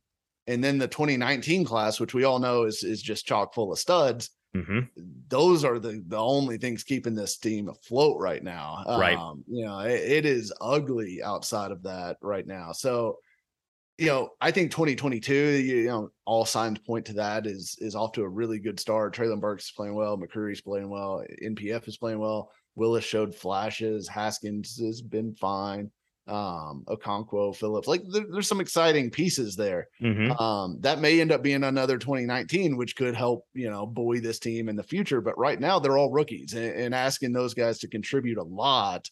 and 0.48 0.63
then 0.63 0.77
the 0.77 0.88
2019 0.88 1.65
class, 1.65 2.00
which 2.00 2.13
we 2.13 2.24
all 2.24 2.39
know 2.39 2.63
is 2.63 2.84
is 2.84 3.01
just 3.01 3.25
chock 3.25 3.53
full 3.53 3.72
of 3.72 3.79
studs. 3.79 4.31
Mhm. 4.55 4.89
Those 5.29 5.63
are 5.63 5.79
the 5.79 6.03
the 6.08 6.17
only 6.17 6.58
things 6.58 6.84
keeping 6.84 7.15
this 7.15 7.38
team 7.38 7.70
afloat 7.70 8.20
right 8.20 8.43
now. 8.43 8.84
Right. 8.88 9.17
Um, 9.17 9.43
you 9.48 9.65
know, 9.65 9.79
it, 9.79 10.01
it 10.01 10.25
is 10.25 10.51
ugly 10.60 11.22
outside 11.24 11.72
of 11.72 11.84
that 11.84 12.17
right 12.22 12.46
now. 12.46 12.72
So, 12.72 13.20
you 13.98 14.07
know, 14.07 14.29
I 14.41 14.51
think 14.51 14.71
2022, 14.71 15.33
you 15.33 15.88
know, 15.88 16.10
all 16.25 16.45
signs 16.45 16.79
point 16.79 17.05
to 17.07 17.13
that 17.13 17.45
is 17.45 17.75
is 17.79 17.95
off 17.95 18.13
to 18.13 18.24
a 18.24 18.29
really 18.29 18.60
good 18.60 18.79
start. 18.79 19.15
Treylon 19.15 19.39
Burks 19.41 19.65
is 19.65 19.71
playing 19.71 19.95
well, 19.95 20.17
McCreary's 20.17 20.62
playing 20.62 20.89
well, 20.89 21.24
NPF 21.43 21.88
is 21.88 21.98
playing 21.98 22.19
well. 22.19 22.51
Willis 22.75 23.03
showed 23.03 23.36
flashes. 23.36 24.07
Haskins 24.07 24.77
has 24.79 25.01
been 25.01 25.36
fine. 25.36 25.91
Um, 26.27 26.86
Okonkwo, 26.88 27.53
Phillips, 27.55 27.88
like 27.88 28.03
there- 28.10 28.27
there's 28.31 28.48
some 28.48 28.62
exciting 28.62 29.10
pieces 29.10 29.55
there. 29.55 29.88
Mhm. 30.01 30.39
Um, 30.39 30.77
that 30.81 31.00
may 31.01 31.19
end 31.19 31.31
up 31.31 31.41
being 31.41 31.63
another 31.63 31.98
2019, 31.98 32.77
which 32.77 32.95
could 32.95 33.15
help, 33.15 33.45
you 33.53 33.69
know, 33.69 33.86
buoy 33.86 34.19
this 34.19 34.39
team 34.39 34.69
in 34.69 34.75
the 34.75 34.83
future. 34.83 35.19
But 35.19 35.38
right 35.38 35.60
now, 35.60 35.79
they're 35.79 35.98
all 35.98 36.12
rookies, 36.12 36.53
and, 36.53 36.74
and 36.74 36.95
asking 36.95 37.33
those 37.33 37.53
guys 37.53 37.79
to 37.79 37.88
contribute 37.88 38.38
a 38.38 38.43
lot 38.43 39.10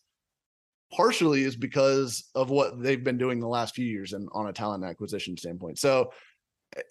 partially 0.91 1.43
is 1.43 1.55
because 1.55 2.29
of 2.35 2.49
what 2.49 2.81
they've 2.81 3.03
been 3.03 3.17
doing 3.17 3.39
the 3.39 3.47
last 3.47 3.75
few 3.75 3.85
years 3.85 4.13
and 4.13 4.27
on 4.31 4.47
a 4.47 4.53
talent 4.53 4.83
acquisition 4.83 5.37
standpoint. 5.37 5.79
So 5.79 6.11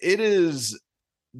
it 0.01 0.19
is 0.19 0.79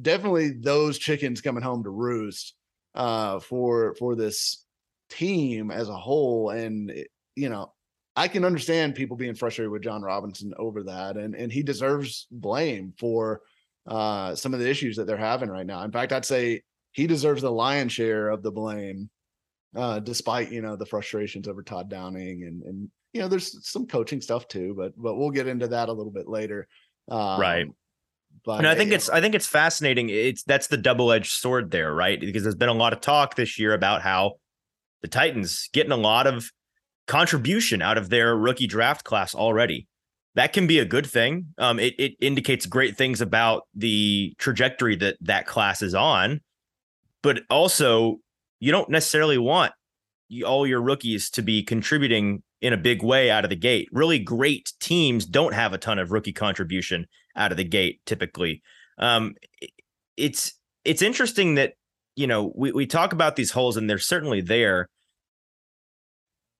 definitely 0.00 0.50
those 0.50 0.98
chickens 0.98 1.40
coming 1.40 1.62
home 1.62 1.84
to 1.84 1.90
roost 1.90 2.54
uh, 2.94 3.40
for 3.40 3.94
for 3.94 4.14
this 4.14 4.64
team 5.08 5.70
as 5.70 5.88
a 5.88 5.96
whole. 5.96 6.50
And 6.50 6.92
you 7.36 7.48
know, 7.48 7.72
I 8.16 8.28
can 8.28 8.44
understand 8.44 8.94
people 8.94 9.16
being 9.16 9.34
frustrated 9.34 9.70
with 9.70 9.82
Jon 9.82 10.02
Robinson 10.02 10.52
over 10.58 10.82
that, 10.84 11.16
and 11.16 11.34
and 11.34 11.52
he 11.52 11.62
deserves 11.62 12.26
blame 12.30 12.92
for 12.98 13.42
uh, 13.86 14.34
some 14.34 14.54
of 14.54 14.60
the 14.60 14.68
issues 14.68 14.96
that 14.96 15.06
they're 15.06 15.16
having 15.16 15.48
right 15.48 15.66
now. 15.66 15.82
In 15.82 15.92
fact, 15.92 16.12
I'd 16.12 16.24
say 16.24 16.62
he 16.92 17.06
deserves 17.06 17.42
the 17.42 17.52
lion's 17.52 17.92
share 17.92 18.28
of 18.28 18.42
the 18.42 18.52
blame, 18.52 19.10
uh, 19.76 20.00
despite 20.00 20.50
you 20.50 20.62
know 20.62 20.76
the 20.76 20.86
frustrations 20.86 21.48
over 21.48 21.62
Todd 21.62 21.88
Downing 21.88 22.44
and 22.44 22.62
and 22.62 22.88
you 23.12 23.20
know 23.20 23.28
there's 23.28 23.68
some 23.68 23.86
coaching 23.86 24.20
stuff 24.20 24.48
too, 24.48 24.74
but 24.76 24.92
but 24.96 25.16
we'll 25.16 25.30
get 25.30 25.46
into 25.46 25.68
that 25.68 25.88
a 25.88 25.92
little 25.92 26.12
bit 26.12 26.28
later. 26.28 26.66
Um, 27.08 27.40
right. 27.40 27.66
But 28.44 28.58
and 28.58 28.66
I 28.68 28.74
think 28.74 28.92
it's 28.92 29.08
I 29.08 29.20
think 29.20 29.34
it's 29.34 29.46
fascinating. 29.46 30.08
It's 30.08 30.42
that's 30.44 30.68
the 30.68 30.76
double 30.76 31.12
edged 31.12 31.32
sword 31.32 31.70
there, 31.70 31.92
right? 31.92 32.18
Because 32.18 32.42
there's 32.42 32.54
been 32.54 32.68
a 32.68 32.74
lot 32.74 32.92
of 32.92 33.00
talk 33.00 33.34
this 33.34 33.58
year 33.58 33.74
about 33.74 34.02
how 34.02 34.34
the 35.02 35.08
Titans 35.08 35.68
getting 35.72 35.92
a 35.92 35.96
lot 35.96 36.26
of 36.26 36.50
contribution 37.06 37.82
out 37.82 37.98
of 37.98 38.08
their 38.08 38.36
rookie 38.36 38.66
draft 38.66 39.04
class 39.04 39.34
already. 39.34 39.88
That 40.36 40.52
can 40.52 40.66
be 40.66 40.78
a 40.78 40.84
good 40.84 41.06
thing. 41.06 41.48
Um, 41.58 41.78
it 41.78 41.94
it 41.98 42.12
indicates 42.20 42.66
great 42.66 42.96
things 42.96 43.20
about 43.20 43.64
the 43.74 44.34
trajectory 44.38 44.96
that 44.96 45.16
that 45.22 45.46
class 45.46 45.82
is 45.82 45.94
on, 45.94 46.40
but 47.22 47.42
also 47.50 48.20
you 48.60 48.70
don't 48.70 48.90
necessarily 48.90 49.38
want 49.38 49.72
all 50.46 50.66
your 50.66 50.80
rookies 50.80 51.30
to 51.30 51.42
be 51.42 51.62
contributing 51.62 52.42
in 52.60 52.72
a 52.72 52.76
big 52.76 53.02
way 53.02 53.30
out 53.30 53.44
of 53.44 53.50
the 53.50 53.56
gate. 53.56 53.88
Really 53.90 54.18
great 54.18 54.72
teams 54.80 55.24
don't 55.24 55.54
have 55.54 55.72
a 55.72 55.78
ton 55.78 55.98
of 55.98 56.12
rookie 56.12 56.32
contribution 56.32 57.06
out 57.34 57.50
of 57.50 57.56
the 57.56 57.64
gate 57.64 58.00
typically. 58.06 58.62
Um, 58.98 59.34
it's 60.16 60.52
it's 60.84 61.02
interesting 61.02 61.54
that 61.54 61.72
you 62.16 62.26
know 62.26 62.52
we 62.54 62.72
we 62.72 62.86
talk 62.86 63.12
about 63.12 63.36
these 63.36 63.50
holes 63.50 63.76
and 63.76 63.88
they're 63.88 63.98
certainly 63.98 64.40
there. 64.40 64.88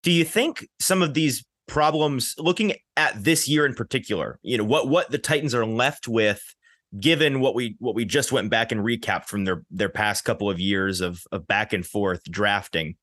Do 0.03 0.11
you 0.11 0.25
think 0.25 0.67
some 0.81 1.03
of 1.03 1.15
these 1.15 1.45
problems 1.69 2.35
looking 2.39 2.75
at 2.97 3.23
this 3.23 3.47
year 3.47 3.67
in 3.67 3.75
particular, 3.75 4.39
you 4.43 4.59
know, 4.59 4.65
what 4.65 4.89
what 4.89 5.11
the 5.11 5.19
Titans 5.19 5.55
are 5.55 5.67
left 5.67 6.09
with 6.09 6.43
given 6.99 7.41
what 7.41 7.55
we 7.55 7.77
what 7.79 7.95
we 7.95 8.05
just 8.05 8.33
went 8.33 8.51
back 8.51 8.73
and 8.73 8.81
recapped 8.81 9.27
from 9.27 9.45
their 9.45 9.63
their 9.71 9.89
past 9.89 10.25
couple 10.25 10.51
of 10.51 10.59
years 10.59 11.01
of 11.01 11.23
of 11.31 11.47
back 11.47 11.73
and 11.73 11.87
forth 11.87 12.23
drafting. 12.25 12.97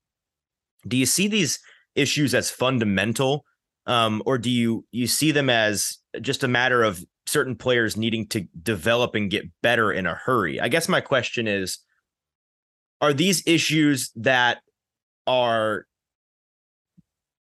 Do 0.88 0.98
you 0.98 1.06
see 1.06 1.28
these 1.28 1.60
issues 1.96 2.34
as 2.36 2.52
fundamental 2.52 3.46
um, 3.88 4.22
or 4.26 4.38
do 4.38 4.50
you 4.50 4.86
you 4.92 5.08
see 5.08 5.32
them 5.32 5.50
as 5.50 5.98
just 6.22 6.44
a 6.44 6.48
matter 6.48 6.84
of 6.84 7.04
certain 7.26 7.56
players 7.56 7.98
needing 7.98 8.28
to 8.28 8.42
develop 8.62 9.16
and 9.16 9.32
get 9.32 9.46
better 9.64 9.92
in 9.92 10.06
a 10.06 10.14
hurry? 10.14 10.60
I 10.60 10.68
guess 10.68 10.90
my 10.90 11.02
question 11.02 11.48
is 11.48 11.80
are 13.00 13.14
these 13.14 13.44
issues 13.46 14.12
that 14.16 14.60
are 15.26 15.86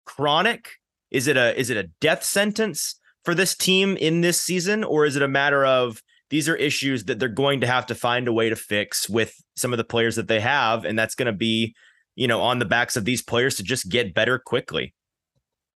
chronic? 0.05 0.69
Is 1.11 1.26
it 1.26 1.38
a 1.38 1.59
is 1.59 1.71
it 1.71 1.78
a 1.78 1.90
death 2.00 2.23
sentence 2.23 3.00
for 3.25 3.35
this 3.35 3.57
team 3.57 3.97
in 3.97 4.21
this 4.21 4.40
season 4.40 4.85
or 4.85 5.07
is 5.07 5.16
it 5.16 5.23
a 5.23 5.28
matter 5.28 5.64
of 5.64 6.02
these 6.30 6.49
are 6.49 6.56
issues 6.56 7.04
that 7.04 7.18
they're 7.18 7.28
going 7.28 7.61
to 7.61 7.66
have 7.66 7.87
to 7.87 7.95
find 7.95 8.28
a 8.28 8.33
way 8.33 8.49
to 8.49 8.56
fix 8.56 9.09
with 9.09 9.35
some 9.54 9.73
of 9.73 9.76
the 9.76 9.85
players 9.85 10.16
that 10.16 10.28
they 10.28 10.40
have 10.40 10.85
and 10.85 10.99
that's 10.99 11.14
going 11.14 11.26
to 11.26 11.33
be 11.33 11.75
you 12.16 12.26
know, 12.26 12.40
on 12.40 12.59
the 12.59 12.64
backs 12.64 12.97
of 12.97 13.04
these 13.04 13.23
players 13.23 13.56
to 13.56 13.62
just 13.62 13.88
get 13.88 14.14
better 14.14 14.38
quickly. 14.38 14.95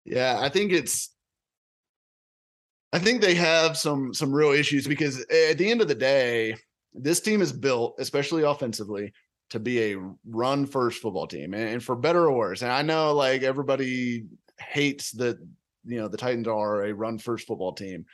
Yeah, 0.05 0.39
I 0.41 0.49
think 0.49 0.73
it's 0.73 1.11
I 2.93 2.99
think 2.99 3.21
they 3.21 3.35
have 3.35 3.77
some 3.77 4.13
some 4.13 4.33
real 4.33 4.51
issues 4.51 4.89
because 4.89 5.21
at 5.21 5.59
the 5.59 5.71
end 5.71 5.83
of 5.83 5.89
the 5.89 5.95
day, 5.95 6.57
this 6.95 7.21
team 7.21 7.43
is 7.43 7.53
built, 7.53 7.95
especially 7.99 8.43
offensively, 8.43 9.13
to 9.51 9.61
be 9.61 9.93
a 9.93 9.99
run 10.27 10.67
first 10.67 11.01
football 11.03 11.27
team, 11.27 11.53
and 11.55 11.85
for 11.85 11.95
better 11.95 12.25
or 12.25 12.33
worse. 12.33 12.63
And 12.63 12.73
I 12.73 12.83
know 12.83 13.13
like 13.13 13.43
everybody 13.43 14.25
hates 14.59 15.13
that 15.13 15.39
you 15.85 16.01
know 16.01 16.09
the 16.09 16.17
Titans 16.17 16.49
are 16.49 16.85
a 16.85 16.95
run 16.95 17.19
first 17.19 17.47
football 17.47 17.75
team. 17.75 18.07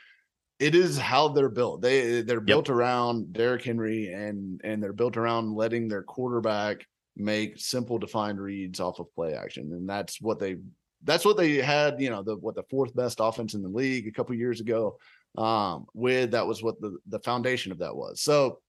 It 0.59 0.73
is 0.73 0.97
how 0.97 1.27
they're 1.27 1.49
built. 1.49 1.81
They 1.81 2.21
they're 2.21 2.41
built 2.41 2.67
yep. 2.67 2.75
around 2.75 3.33
Derrick 3.33 3.63
Henry 3.63 4.11
and 4.11 4.59
and 4.63 4.81
they're 4.81 4.93
built 4.93 5.17
around 5.17 5.55
letting 5.55 5.87
their 5.87 6.03
quarterback 6.03 6.85
make 7.15 7.57
simple 7.57 7.97
defined 7.97 8.39
reads 8.39 8.79
off 8.79 8.99
of 8.99 9.13
play 9.13 9.33
action 9.33 9.71
and 9.73 9.89
that's 9.89 10.21
what 10.21 10.39
they 10.39 10.57
that's 11.03 11.25
what 11.25 11.37
they 11.37 11.55
had 11.55 11.99
you 11.99 12.09
know 12.09 12.21
the 12.21 12.35
what 12.37 12.55
the 12.55 12.63
fourth 12.69 12.95
best 12.95 13.17
offense 13.19 13.53
in 13.55 13.63
the 13.63 13.69
league 13.69 14.07
a 14.07 14.11
couple 14.11 14.35
years 14.35 14.61
ago 14.61 14.97
um 15.37 15.85
with 15.93 16.31
that 16.31 16.45
was 16.45 16.61
what 16.61 16.79
the 16.79 16.95
the 17.07 17.19
foundation 17.19 17.71
of 17.71 17.79
that 17.79 17.95
was 17.95 18.21
so 18.21 18.59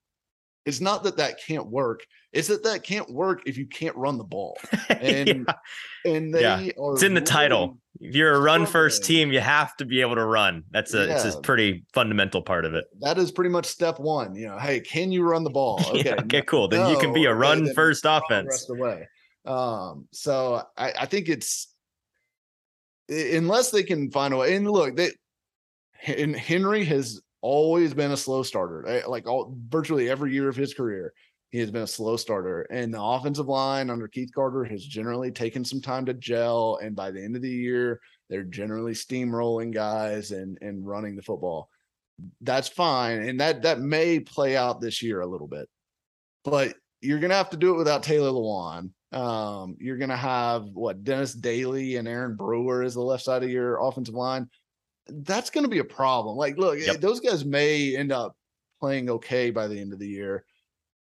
it's 0.68 0.80
not 0.80 1.02
that 1.02 1.16
that 1.16 1.40
can't 1.44 1.66
work 1.66 2.04
it's 2.32 2.48
that 2.48 2.62
that 2.62 2.82
can't 2.82 3.10
work 3.10 3.42
if 3.46 3.56
you 3.56 3.66
can't 3.66 3.96
run 3.96 4.18
the 4.18 4.24
ball 4.24 4.58
and 4.88 5.28
yeah. 5.46 6.12
and 6.12 6.34
they 6.34 6.42
yeah. 6.42 6.60
it's 6.60 7.02
in 7.02 7.14
the 7.14 7.20
title 7.20 7.78
if 8.00 8.14
you're 8.14 8.34
a 8.34 8.40
run 8.40 8.64
first 8.64 9.04
team, 9.04 9.32
you 9.32 9.40
have 9.40 9.76
to 9.78 9.84
be 9.84 10.00
able 10.00 10.14
to 10.14 10.24
run. 10.24 10.62
That's 10.70 10.94
a 10.94 11.06
yeah. 11.06 11.26
it's 11.26 11.34
a 11.34 11.40
pretty 11.40 11.84
fundamental 11.92 12.42
part 12.42 12.64
of 12.64 12.74
it. 12.74 12.84
That 13.00 13.18
is 13.18 13.32
pretty 13.32 13.50
much 13.50 13.66
step 13.66 13.98
one. 13.98 14.34
You 14.34 14.48
know, 14.48 14.58
hey, 14.58 14.80
can 14.80 15.10
you 15.10 15.24
run 15.24 15.44
the 15.44 15.50
ball? 15.50 15.80
Okay, 15.88 16.02
yeah, 16.04 16.14
okay, 16.20 16.42
cool. 16.42 16.68
Then 16.68 16.80
no, 16.80 16.90
you 16.90 16.98
can 16.98 17.12
be 17.12 17.24
a 17.24 17.34
run 17.34 17.72
first 17.74 18.04
offense. 18.06 18.66
The 18.66 18.74
way. 18.74 19.08
Um, 19.44 20.06
so 20.12 20.62
I, 20.76 20.92
I 21.00 21.06
think 21.06 21.28
it's 21.28 21.72
unless 23.08 23.70
they 23.70 23.82
can 23.82 24.10
find 24.10 24.34
a 24.34 24.36
way. 24.36 24.54
And 24.54 24.70
look, 24.70 24.96
they 24.96 25.10
and 26.06 26.36
Henry 26.36 26.84
has 26.84 27.20
always 27.40 27.94
been 27.94 28.12
a 28.12 28.16
slow 28.16 28.42
starter, 28.42 28.86
eh, 28.86 29.02
like 29.06 29.26
all 29.26 29.54
virtually 29.68 30.10
every 30.10 30.32
year 30.32 30.48
of 30.48 30.56
his 30.56 30.74
career. 30.74 31.12
He 31.50 31.58
has 31.60 31.70
been 31.70 31.82
a 31.82 31.86
slow 31.86 32.16
starter, 32.16 32.62
and 32.70 32.92
the 32.92 33.02
offensive 33.02 33.48
line 33.48 33.88
under 33.88 34.06
Keith 34.06 34.30
Carter 34.34 34.64
has 34.64 34.84
generally 34.84 35.30
taken 35.30 35.64
some 35.64 35.80
time 35.80 36.04
to 36.06 36.14
gel. 36.14 36.78
And 36.82 36.94
by 36.94 37.10
the 37.10 37.24
end 37.24 37.36
of 37.36 37.42
the 37.42 37.50
year, 37.50 38.00
they're 38.28 38.44
generally 38.44 38.92
steamrolling 38.92 39.72
guys 39.72 40.30
and 40.30 40.58
and 40.60 40.86
running 40.86 41.16
the 41.16 41.22
football. 41.22 41.70
That's 42.42 42.68
fine, 42.68 43.22
and 43.22 43.40
that 43.40 43.62
that 43.62 43.80
may 43.80 44.20
play 44.20 44.56
out 44.56 44.80
this 44.80 45.02
year 45.02 45.20
a 45.20 45.26
little 45.26 45.46
bit, 45.48 45.68
but 46.44 46.76
you're 47.00 47.20
gonna 47.20 47.34
have 47.34 47.50
to 47.50 47.56
do 47.56 47.74
it 47.74 47.78
without 47.78 48.02
Taylor 48.02 48.30
Lewan. 48.30 48.90
Um, 49.12 49.76
you're 49.80 49.96
gonna 49.96 50.16
have 50.16 50.64
what 50.74 51.04
Dennis 51.04 51.32
Daly 51.32 51.96
and 51.96 52.08
Aaron 52.08 52.36
Brewer 52.36 52.82
is 52.82 52.94
the 52.94 53.00
left 53.00 53.24
side 53.24 53.42
of 53.42 53.50
your 53.50 53.78
offensive 53.82 54.14
line. 54.14 54.50
That's 55.08 55.50
gonna 55.50 55.68
be 55.68 55.78
a 55.78 55.84
problem. 55.84 56.36
Like, 56.36 56.58
look, 56.58 56.78
yep. 56.78 57.00
those 57.00 57.20
guys 57.20 57.44
may 57.44 57.96
end 57.96 58.12
up 58.12 58.36
playing 58.80 59.10
okay 59.10 59.50
by 59.50 59.66
the 59.66 59.78
end 59.78 59.92
of 59.92 59.98
the 59.98 60.08
year 60.08 60.44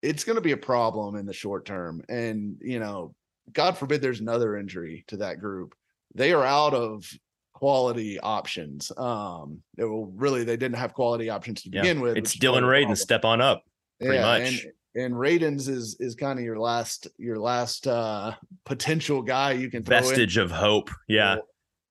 it's 0.03 0.25
going 0.25 0.37
to 0.37 0.43
be 0.43 0.53
a 0.53 0.57
problem 0.57 1.17
in 1.17 1.27
the 1.27 1.33
short 1.33 1.65
term. 1.65 2.03
And, 2.09 2.57
you 2.61 2.79
know, 2.79 3.15
God 3.53 3.77
forbid 3.77 4.03
there's 4.03 4.21
another 4.21 4.57
injury 4.57 5.05
to 5.09 5.19
that 5.19 5.41
group. 5.41 5.75
They 6.15 6.33
are 6.33 6.45
out 6.45 6.75
of 6.75 7.11
quality 7.55 8.19
options. 8.21 8.93
Um, 8.97 9.63
it 9.77 9.85
will 9.85 10.07
really, 10.07 10.45
they 10.45 10.57
didn't 10.57 10.77
have 10.77 10.95
quality 10.95 11.31
options 11.31 11.63
to 11.63 11.71
begin 11.71 12.01
with. 12.01 12.17
It's 12.17 12.35
Dillon 12.35 12.65
Radunz 12.65 12.99
step 12.99 13.25
on 13.25 13.41
up 13.41 13.65
pretty 14.01 14.17
yeah, 14.17 14.23
much. 14.23 14.65
And, 14.95 15.05
and 15.05 15.15
Radunz 15.15 15.69
is 15.69 15.97
is 16.01 16.15
kind 16.15 16.39
of 16.39 16.45
your 16.45 16.59
last 16.59 17.07
your 17.19 17.39
last 17.39 17.87
uh 17.87 18.33
potential 18.65 19.21
guy 19.21 19.53
you 19.53 19.71
can 19.71 19.83
vestige 19.83 20.39
of 20.39 20.51
hope. 20.51 20.91
Yeah. 21.07 21.37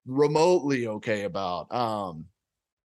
Remotely 0.05 0.87
okay 0.87 1.23
about. 1.23 1.73
Um 1.73 2.25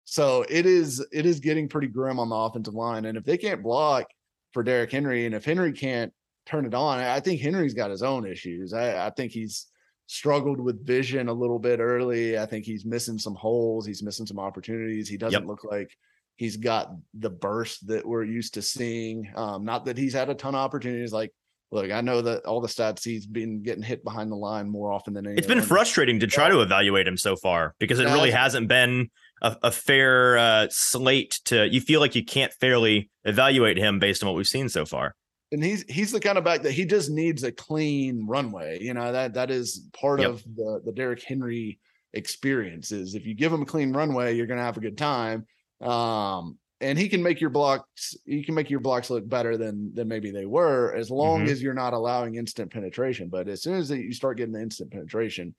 so 0.04 0.44
it 0.48 0.66
is 0.66 1.04
it 1.12 1.26
is 1.26 1.40
getting 1.40 1.68
pretty 1.68 1.88
grim 1.88 2.18
on 2.18 2.28
the 2.28 2.36
offensive 2.36 2.74
line. 2.74 3.04
And 3.04 3.18
if 3.18 3.24
they 3.24 3.36
can't 3.36 3.62
block, 3.62 4.06
for 4.52 4.62
Derrick 4.62 4.90
Henry. 4.90 5.26
And 5.26 5.34
if 5.34 5.44
Henry 5.44 5.72
can't 5.72 6.12
turn 6.46 6.66
it 6.66 6.74
on, 6.74 6.98
I 6.98 7.20
think 7.20 7.40
Henry's 7.40 7.74
got 7.74 7.90
his 7.90 8.02
own 8.02 8.26
issues. 8.26 8.72
I, 8.72 9.06
I 9.06 9.10
think 9.10 9.32
he's 9.32 9.66
struggled 10.06 10.60
with 10.60 10.86
vision 10.86 11.28
a 11.28 11.32
little 11.32 11.58
bit 11.58 11.80
early. 11.80 12.38
I 12.38 12.46
think 12.46 12.64
he's 12.64 12.84
missing 12.84 13.18
some 13.18 13.34
holes. 13.34 13.86
He's 13.86 14.02
missing 14.02 14.26
some 14.26 14.38
opportunities. 14.38 15.08
He 15.08 15.18
doesn't 15.18 15.42
yep. 15.42 15.48
look 15.48 15.64
like 15.64 15.90
he's 16.36 16.56
got 16.56 16.90
the 17.14 17.30
burst 17.30 17.86
that 17.88 18.06
we're 18.06 18.24
used 18.24 18.54
to 18.54 18.62
seeing. 18.62 19.30
Um, 19.36 19.64
not 19.64 19.84
that 19.84 19.98
he's 19.98 20.14
had 20.14 20.30
a 20.30 20.34
ton 20.34 20.54
of 20.54 20.60
opportunities. 20.60 21.12
Like, 21.12 21.32
look, 21.70 21.90
I 21.90 22.00
know 22.00 22.22
that 22.22 22.44
all 22.44 22.60
the 22.60 22.68
stats 22.68 23.04
he's 23.04 23.26
been 23.26 23.62
getting 23.62 23.82
hit 23.82 24.04
behind 24.04 24.30
the 24.30 24.36
line 24.36 24.68
more 24.68 24.92
often 24.92 25.14
than 25.14 25.26
anything. 25.26 25.38
It's 25.38 25.46
been 25.46 25.62
frustrating 25.62 26.20
to 26.20 26.26
try 26.26 26.48
to 26.48 26.60
evaluate 26.60 27.06
him 27.06 27.16
so 27.16 27.36
far 27.36 27.74
because 27.78 27.98
it 27.98 28.04
really 28.04 28.30
hasn't 28.30 28.68
been 28.68 29.10
a, 29.42 29.56
a 29.64 29.70
fair 29.70 30.38
uh, 30.38 30.66
slate 30.70 31.40
to. 31.46 31.68
You 31.68 31.80
feel 31.80 32.00
like 32.00 32.14
you 32.14 32.24
can't 32.24 32.52
fairly 32.54 33.10
evaluate 33.24 33.76
him 33.76 33.98
based 33.98 34.22
on 34.22 34.28
what 34.28 34.36
we've 34.36 34.46
seen 34.46 34.68
so 34.68 34.84
far. 34.84 35.14
And 35.50 35.64
he's 35.64 35.82
he's 35.88 36.12
the 36.12 36.20
kind 36.20 36.36
of 36.36 36.44
back 36.44 36.62
that 36.62 36.72
he 36.72 36.84
just 36.84 37.10
needs 37.10 37.42
a 37.42 37.52
clean 37.52 38.26
runway. 38.26 38.82
You 38.82 38.92
know 38.92 39.12
that 39.12 39.34
that 39.34 39.50
is 39.50 39.88
part 39.98 40.20
yep. 40.20 40.30
of 40.30 40.44
the 40.44 40.82
the 40.84 40.92
Derrick 40.92 41.22
Henry 41.22 41.78
experience. 42.12 42.92
Is 42.92 43.14
if 43.14 43.24
you 43.24 43.34
give 43.34 43.52
him 43.52 43.62
a 43.62 43.66
clean 43.66 43.92
runway, 43.92 44.36
you're 44.36 44.46
going 44.46 44.58
to 44.58 44.64
have 44.64 44.76
a 44.76 44.80
good 44.80 44.98
time. 44.98 45.46
Um, 45.80 46.58
and 46.80 46.98
he 46.98 47.08
can 47.08 47.22
make 47.22 47.40
your 47.40 47.50
blocks 47.50 48.16
he 48.24 48.42
can 48.42 48.54
make 48.54 48.70
your 48.70 48.80
blocks 48.80 49.10
look 49.10 49.28
better 49.28 49.56
than 49.56 49.92
than 49.94 50.08
maybe 50.08 50.30
they 50.30 50.46
were 50.46 50.94
as 50.94 51.10
long 51.10 51.40
mm-hmm. 51.40 51.50
as 51.50 51.62
you're 51.62 51.74
not 51.74 51.92
allowing 51.92 52.36
instant 52.36 52.72
penetration 52.72 53.28
but 53.28 53.48
as 53.48 53.62
soon 53.62 53.74
as 53.74 53.90
you 53.90 54.12
start 54.12 54.36
getting 54.36 54.52
the 54.52 54.60
instant 54.60 54.90
penetration 54.90 55.54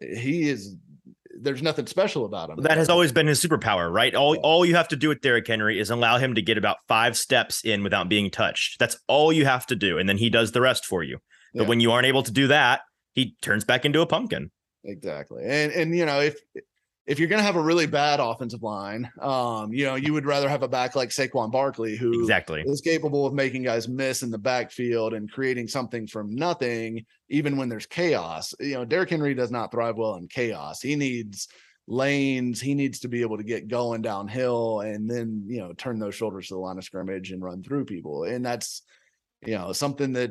he 0.00 0.48
is 0.48 0.76
there's 1.40 1.62
nothing 1.62 1.86
special 1.86 2.24
about 2.24 2.50
him. 2.50 2.60
That 2.60 2.76
has 2.76 2.88
always 2.88 3.12
been 3.12 3.26
his 3.26 3.42
superpower, 3.42 3.92
right? 3.92 4.14
All 4.14 4.36
all 4.36 4.64
you 4.64 4.74
have 4.74 4.88
to 4.88 4.96
do 4.96 5.08
with 5.08 5.20
Derrick 5.20 5.46
Henry 5.46 5.78
is 5.78 5.90
allow 5.90 6.18
him 6.18 6.34
to 6.34 6.42
get 6.42 6.58
about 6.58 6.76
five 6.88 7.16
steps 7.16 7.64
in 7.64 7.82
without 7.82 8.08
being 8.08 8.30
touched. 8.30 8.78
That's 8.78 8.98
all 9.08 9.32
you 9.32 9.44
have 9.46 9.66
to 9.66 9.76
do, 9.76 9.98
and 9.98 10.08
then 10.08 10.18
he 10.18 10.30
does 10.30 10.52
the 10.52 10.60
rest 10.60 10.84
for 10.84 11.02
you. 11.02 11.18
But 11.54 11.62
yeah. 11.62 11.68
when 11.68 11.80
you 11.80 11.92
aren't 11.92 12.06
able 12.06 12.22
to 12.22 12.32
do 12.32 12.48
that, 12.48 12.82
he 13.14 13.36
turns 13.40 13.64
back 13.64 13.84
into 13.84 14.00
a 14.00 14.06
pumpkin. 14.06 14.50
Exactly, 14.84 15.42
and 15.44 15.72
and 15.72 15.96
you 15.96 16.04
know 16.04 16.20
if 16.20 16.36
if 17.06 17.18
you're 17.18 17.28
going 17.28 17.40
to 17.40 17.44
have 17.44 17.56
a 17.56 17.62
really 17.62 17.86
bad 17.86 18.20
offensive 18.20 18.62
line, 18.62 19.10
um, 19.20 19.72
you 19.72 19.84
know, 19.84 19.96
you 19.96 20.12
would 20.12 20.24
rather 20.24 20.48
have 20.48 20.62
a 20.62 20.68
back 20.68 20.94
like 20.94 21.08
Saquon 21.08 21.50
Barkley, 21.50 21.96
who 21.96 22.20
exactly 22.20 22.62
is 22.64 22.80
capable 22.80 23.26
of 23.26 23.34
making 23.34 23.64
guys 23.64 23.88
miss 23.88 24.22
in 24.22 24.30
the 24.30 24.38
backfield 24.38 25.12
and 25.12 25.30
creating 25.30 25.66
something 25.66 26.06
from 26.06 26.34
nothing, 26.34 27.04
even 27.28 27.56
when 27.56 27.68
there's 27.68 27.86
chaos. 27.86 28.54
You 28.60 28.74
know, 28.74 28.84
Derrick 28.84 29.10
Henry 29.10 29.34
does 29.34 29.50
not 29.50 29.72
thrive 29.72 29.96
well 29.96 30.14
in 30.14 30.28
chaos. 30.28 30.80
He 30.80 30.94
needs 30.94 31.48
lanes. 31.88 32.60
He 32.60 32.74
needs 32.74 33.00
to 33.00 33.08
be 33.08 33.22
able 33.22 33.36
to 33.36 33.42
get 33.42 33.66
going 33.66 34.02
downhill 34.02 34.80
and 34.80 35.10
then, 35.10 35.44
you 35.48 35.58
know, 35.58 35.72
turn 35.72 35.98
those 35.98 36.14
shoulders 36.14 36.48
to 36.48 36.54
the 36.54 36.60
line 36.60 36.78
of 36.78 36.84
scrimmage 36.84 37.32
and 37.32 37.42
run 37.42 37.64
through 37.64 37.86
people. 37.86 38.24
And 38.24 38.46
that's, 38.46 38.82
you 39.44 39.58
know, 39.58 39.72
something 39.72 40.12
that 40.12 40.30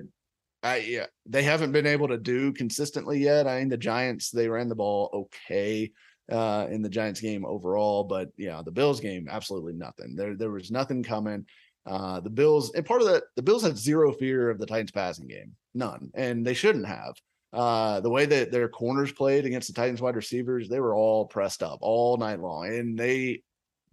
I 0.64 0.78
yeah, 0.78 1.08
they 1.26 1.44
haven't 1.44 1.74
been 1.74 1.88
able 1.88 2.08
to 2.08 2.18
do 2.18 2.54
consistently 2.54 3.20
yet. 3.20 3.46
I 3.46 3.60
mean, 3.60 3.68
the 3.68 3.78
Giants, 3.78 4.30
they 4.30 4.48
ran 4.48 4.70
the 4.70 4.76
ball 4.76 5.10
okay 5.14 5.92
uh, 6.32 6.68
in 6.70 6.82
the 6.82 6.90
Giants 6.90 7.20
game 7.20 7.46
overall, 7.46 8.04
but 8.04 8.30
yeah, 8.38 8.62
the 8.64 8.72
Bills 8.72 9.00
game, 9.00 9.28
absolutely 9.30 9.74
nothing. 9.74 10.16
There, 10.16 10.36
there 10.36 10.52
was 10.52 10.72
nothing 10.72 11.04
coming. 11.04 11.46
Uh, 11.86 12.20
the 12.20 12.30
Bills, 12.30 12.72
and 12.74 12.86
part 12.86 13.02
of 13.02 13.08
that, 13.08 13.24
the 13.36 13.42
Bills 13.42 13.64
had 13.64 13.78
zero 13.78 14.12
fear 14.14 14.50
of 14.50 14.60
the 14.60 14.66
Titans 14.66 14.92
passing 14.92 15.28
game, 15.28 15.56
none, 15.74 16.12
and 16.14 16.46
they 16.46 16.54
shouldn't 16.54 16.86
have. 16.86 17.16
Uh, 17.54 18.00
the 18.00 18.10
way 18.10 18.26
that 18.26 18.52
their 18.52 18.70
corners 18.70 19.12
played 19.12 19.46
against 19.46 19.68
the 19.68 19.74
Titans 19.74 20.02
wide 20.02 20.16
receivers, 20.16 20.70
they 20.70 20.80
were 20.80 20.96
all 20.96 21.26
pressed 21.26 21.62
up 21.62 21.80
all 21.82 22.18
night 22.18 22.40
long, 22.40 22.68
and 22.68 22.98
they 22.98 23.42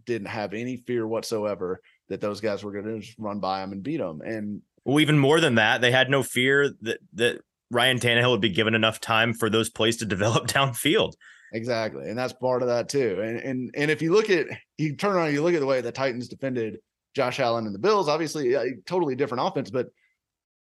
didn't 0.07 0.29
have 0.29 0.55
any 0.55 0.77
fear 0.77 1.07
whatsoever 1.07 1.81
that 2.09 2.21
those 2.21 2.41
guys 2.41 2.63
were 2.63 2.73
going 2.73 2.85
to 2.85 3.01
just 3.01 3.19
run 3.19 3.41
by 3.41 3.61
them 3.61 3.73
and 3.73 3.83
beat 3.83 3.99
them. 3.99 4.21
And 4.21 4.63
well, 4.85 5.01
even 5.01 5.19
more 5.19 5.41
than 5.41 5.57
that, 5.57 5.81
they 5.81 5.91
had 5.91 6.09
no 6.09 6.23
fear 6.23 6.73
that 6.83 6.99
that 7.15 7.41
Ryan 7.71 7.99
Tannehill 7.99 8.31
would 8.31 8.41
be 8.41 8.49
given 8.51 8.75
enough 8.75 9.01
time 9.01 9.35
for 9.35 9.51
those 9.51 9.71
plays 9.71 9.97
to 9.99 10.07
develop 10.07 10.47
downfield. 10.47 11.15
Exactly. 11.53 12.09
And 12.09 12.19
that's 12.19 12.33
part 12.33 12.63
of 12.63 12.69
that 12.69 12.89
too. 12.89 13.21
And 13.23 13.39
and 13.39 13.71
and 13.75 13.91
if 13.91 14.03
you 14.03 14.13
look 14.13 14.31
at 14.31 14.47
you 14.77 14.97
turn 14.97 15.17
around, 15.17 15.33
you 15.33 15.43
look 15.43 15.55
at 15.55 15.61
the 15.61 15.67
way 15.67 15.81
the 15.81 15.93
Titans 15.93 16.29
defended 16.29 16.79
Josh 17.15 17.41
Allen 17.41 17.67
and 17.67 17.75
the 17.75 17.79
Bills, 17.79 18.09
obviously 18.09 18.55
a 18.55 18.77
totally 18.87 19.15
different 19.15 19.47
offense, 19.47 19.71
but 19.71 19.89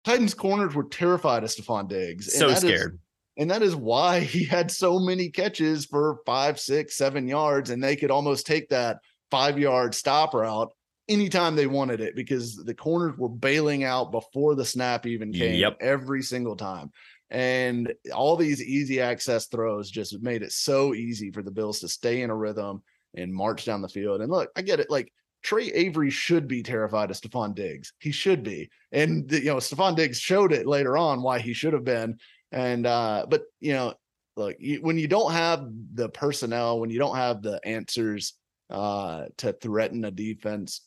Titans 0.04 0.34
corners 0.34 0.74
were 0.74 0.86
terrified 0.86 1.44
of 1.44 1.50
Stefon 1.50 1.90
Diggs. 1.90 2.34
So 2.34 2.54
scared. 2.54 2.94
Is, 2.94 3.00
and 3.38 3.52
that 3.52 3.62
is 3.62 3.76
why 3.76 4.20
he 4.22 4.44
had 4.44 4.72
so 4.72 5.00
many 5.00 5.30
catches 5.30 5.86
for 5.86 6.20
five, 6.26 6.60
six, 6.60 6.98
seven 6.98 7.28
yards, 7.28 7.70
and 7.70 7.84
they 7.84 7.96
could 7.96 8.12
almost 8.12 8.48
take 8.48 8.70
that 8.70 9.00
five 9.30 9.60
yard 9.60 9.94
stop 9.94 10.34
route 10.34 10.72
anytime 11.10 11.56
they 11.56 11.68
wanted 11.68 12.02
it 12.02 12.16
because 12.16 12.56
the 12.56 12.74
corners 12.74 13.18
were 13.18 13.30
bailing 13.30 13.84
out 13.84 14.12
before 14.12 14.56
the 14.56 14.66
snap 14.66 15.06
even 15.06 15.32
came 15.32 15.56
yep. 15.56 15.78
every 15.80 16.22
single 16.22 16.56
time. 16.56 16.92
And 17.30 17.94
all 18.14 18.36
these 18.36 18.64
easy 18.64 19.02
access 19.02 19.48
throws 19.48 19.90
just 19.92 20.22
made 20.22 20.44
it 20.44 20.52
so 20.52 20.94
easy 20.94 21.32
for 21.32 21.44
the 21.44 21.52
Bills 21.52 21.80
to 21.82 21.88
stay 21.88 22.22
in 22.22 22.30
a 22.30 22.36
rhythm 22.36 22.82
and 23.16 23.34
march 23.34 23.66
down 23.66 23.82
the 23.82 23.90
field. 23.90 24.22
And 24.22 24.32
look, 24.32 24.50
I 24.56 24.62
get 24.62 24.80
it. 24.80 24.90
Like 24.90 25.12
Tre 25.44 25.72
Avery 25.72 26.10
should 26.10 26.48
be 26.48 26.64
terrified 26.64 27.12
of 27.12 27.18
Stefon 27.18 27.54
Diggs. 27.54 27.94
He 28.00 28.12
should 28.12 28.44
be. 28.44 28.70
And 28.92 29.32
you 29.32 29.46
know, 29.46 29.58
Stefon 29.58 29.96
Diggs 29.96 30.20
showed 30.20 30.54
it 30.54 30.68
later 30.68 30.98
on 30.98 31.22
why 31.22 31.40
he 31.40 31.54
should 31.54 31.74
have 31.74 31.84
been. 31.84 32.18
And 32.52 32.86
uh, 32.86 33.26
but 33.30 33.44
you 33.60 33.74
know, 33.74 33.94
look, 34.36 34.56
you, 34.60 34.82
when 34.82 34.98
you 34.98 35.08
don't 35.08 35.32
have 35.32 35.68
the 35.94 36.10
personnel, 36.10 36.80
when 36.80 36.90
you 36.90 37.00
don't 37.00 37.16
have 37.16 37.42
the 37.42 37.60
answers 37.66 38.34
uh 38.70 39.26
to 39.38 39.54
threaten 39.54 40.04
a 40.06 40.12
defense, 40.12 40.82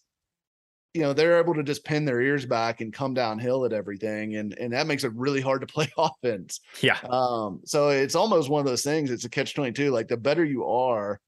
you 0.94 1.02
know 1.02 1.12
they're 1.12 1.38
able 1.38 1.54
to 1.54 1.62
just 1.62 1.84
pin 1.84 2.04
their 2.04 2.20
ears 2.20 2.44
back 2.44 2.80
and 2.80 2.92
come 2.92 3.14
downhill 3.14 3.64
at 3.64 3.72
everything 3.72 4.36
and 4.36 4.56
and 4.58 4.72
that 4.72 4.86
makes 4.86 5.04
it 5.04 5.12
really 5.14 5.40
hard 5.40 5.60
to 5.60 5.66
play 5.66 5.90
offense 5.98 6.60
yeah 6.80 6.98
um 7.08 7.60
so 7.64 7.90
it's 7.90 8.14
almost 8.14 8.48
one 8.48 8.60
of 8.60 8.66
those 8.66 8.82
things 8.82 9.10
it's 9.10 9.24
a 9.24 9.28
catch 9.28 9.54
22 9.54 9.90
like 9.90 10.08
the 10.08 10.16
better 10.16 10.44
you 10.44 10.64
are 10.64 11.20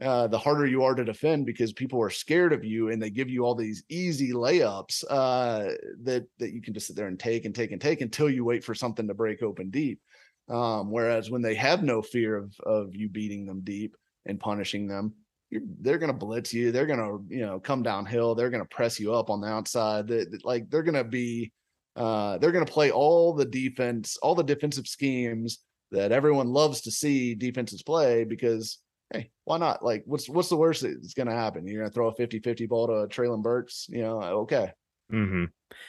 uh, 0.00 0.26
the 0.26 0.38
harder 0.38 0.66
you 0.66 0.82
are 0.82 0.94
to 0.94 1.04
defend 1.04 1.44
because 1.44 1.72
people 1.72 2.00
are 2.00 2.08
scared 2.08 2.54
of 2.54 2.64
you 2.64 2.88
and 2.88 3.02
they 3.02 3.10
give 3.10 3.28
you 3.28 3.44
all 3.44 3.54
these 3.54 3.84
easy 3.90 4.32
layups 4.32 5.04
uh, 5.10 5.72
that 6.02 6.26
that 6.38 6.52
you 6.52 6.62
can 6.62 6.72
just 6.72 6.86
sit 6.86 6.96
there 6.96 7.08
and 7.08 7.20
take 7.20 7.44
and 7.44 7.54
take 7.54 7.70
and 7.72 7.82
take 7.82 8.00
until 8.00 8.30
you 8.30 8.44
wait 8.44 8.64
for 8.64 8.74
something 8.74 9.06
to 9.06 9.14
break 9.14 9.42
open 9.42 9.68
deep. 9.68 10.00
Um, 10.48 10.90
whereas 10.90 11.30
when 11.30 11.42
they 11.42 11.54
have 11.56 11.82
no 11.82 12.00
fear 12.00 12.34
of 12.36 12.54
of 12.64 12.96
you 12.96 13.10
beating 13.10 13.44
them 13.44 13.60
deep 13.60 13.94
and 14.24 14.40
punishing 14.40 14.86
them, 14.86 15.12
they're 15.50 15.98
going 15.98 16.12
to 16.12 16.16
blitz 16.16 16.54
you. 16.54 16.72
They're 16.72 16.86
going 16.86 16.98
to, 16.98 17.34
you 17.34 17.44
know, 17.44 17.58
come 17.58 17.82
downhill. 17.82 18.34
They're 18.34 18.50
going 18.50 18.62
to 18.62 18.74
press 18.74 19.00
you 19.00 19.14
up 19.14 19.30
on 19.30 19.40
the 19.40 19.48
outside. 19.48 20.06
They, 20.06 20.26
like 20.44 20.70
they're 20.70 20.82
going 20.82 20.94
to 20.94 21.04
be, 21.04 21.52
uh, 21.96 22.38
they're 22.38 22.52
going 22.52 22.64
to 22.64 22.72
play 22.72 22.90
all 22.90 23.34
the 23.34 23.44
defense, 23.44 24.16
all 24.22 24.34
the 24.34 24.44
defensive 24.44 24.86
schemes 24.86 25.58
that 25.90 26.12
everyone 26.12 26.48
loves 26.48 26.82
to 26.82 26.90
see 26.90 27.34
defenses 27.34 27.82
play 27.82 28.24
because, 28.24 28.78
hey, 29.12 29.30
why 29.44 29.58
not? 29.58 29.84
Like, 29.84 30.04
what's 30.06 30.28
what's 30.28 30.48
the 30.48 30.56
worst 30.56 30.82
that's 30.82 31.14
going 31.14 31.28
to 31.28 31.34
happen? 31.34 31.66
You're 31.66 31.80
going 31.80 31.90
to 31.90 31.94
throw 31.94 32.08
a 32.08 32.14
50 32.14 32.38
50 32.40 32.66
ball 32.66 32.86
to 32.86 32.92
Treylon 33.14 33.42
Burks, 33.42 33.86
you 33.88 34.02
know, 34.02 34.20
okay. 34.20 34.72
Mm-hmm. 35.12 35.46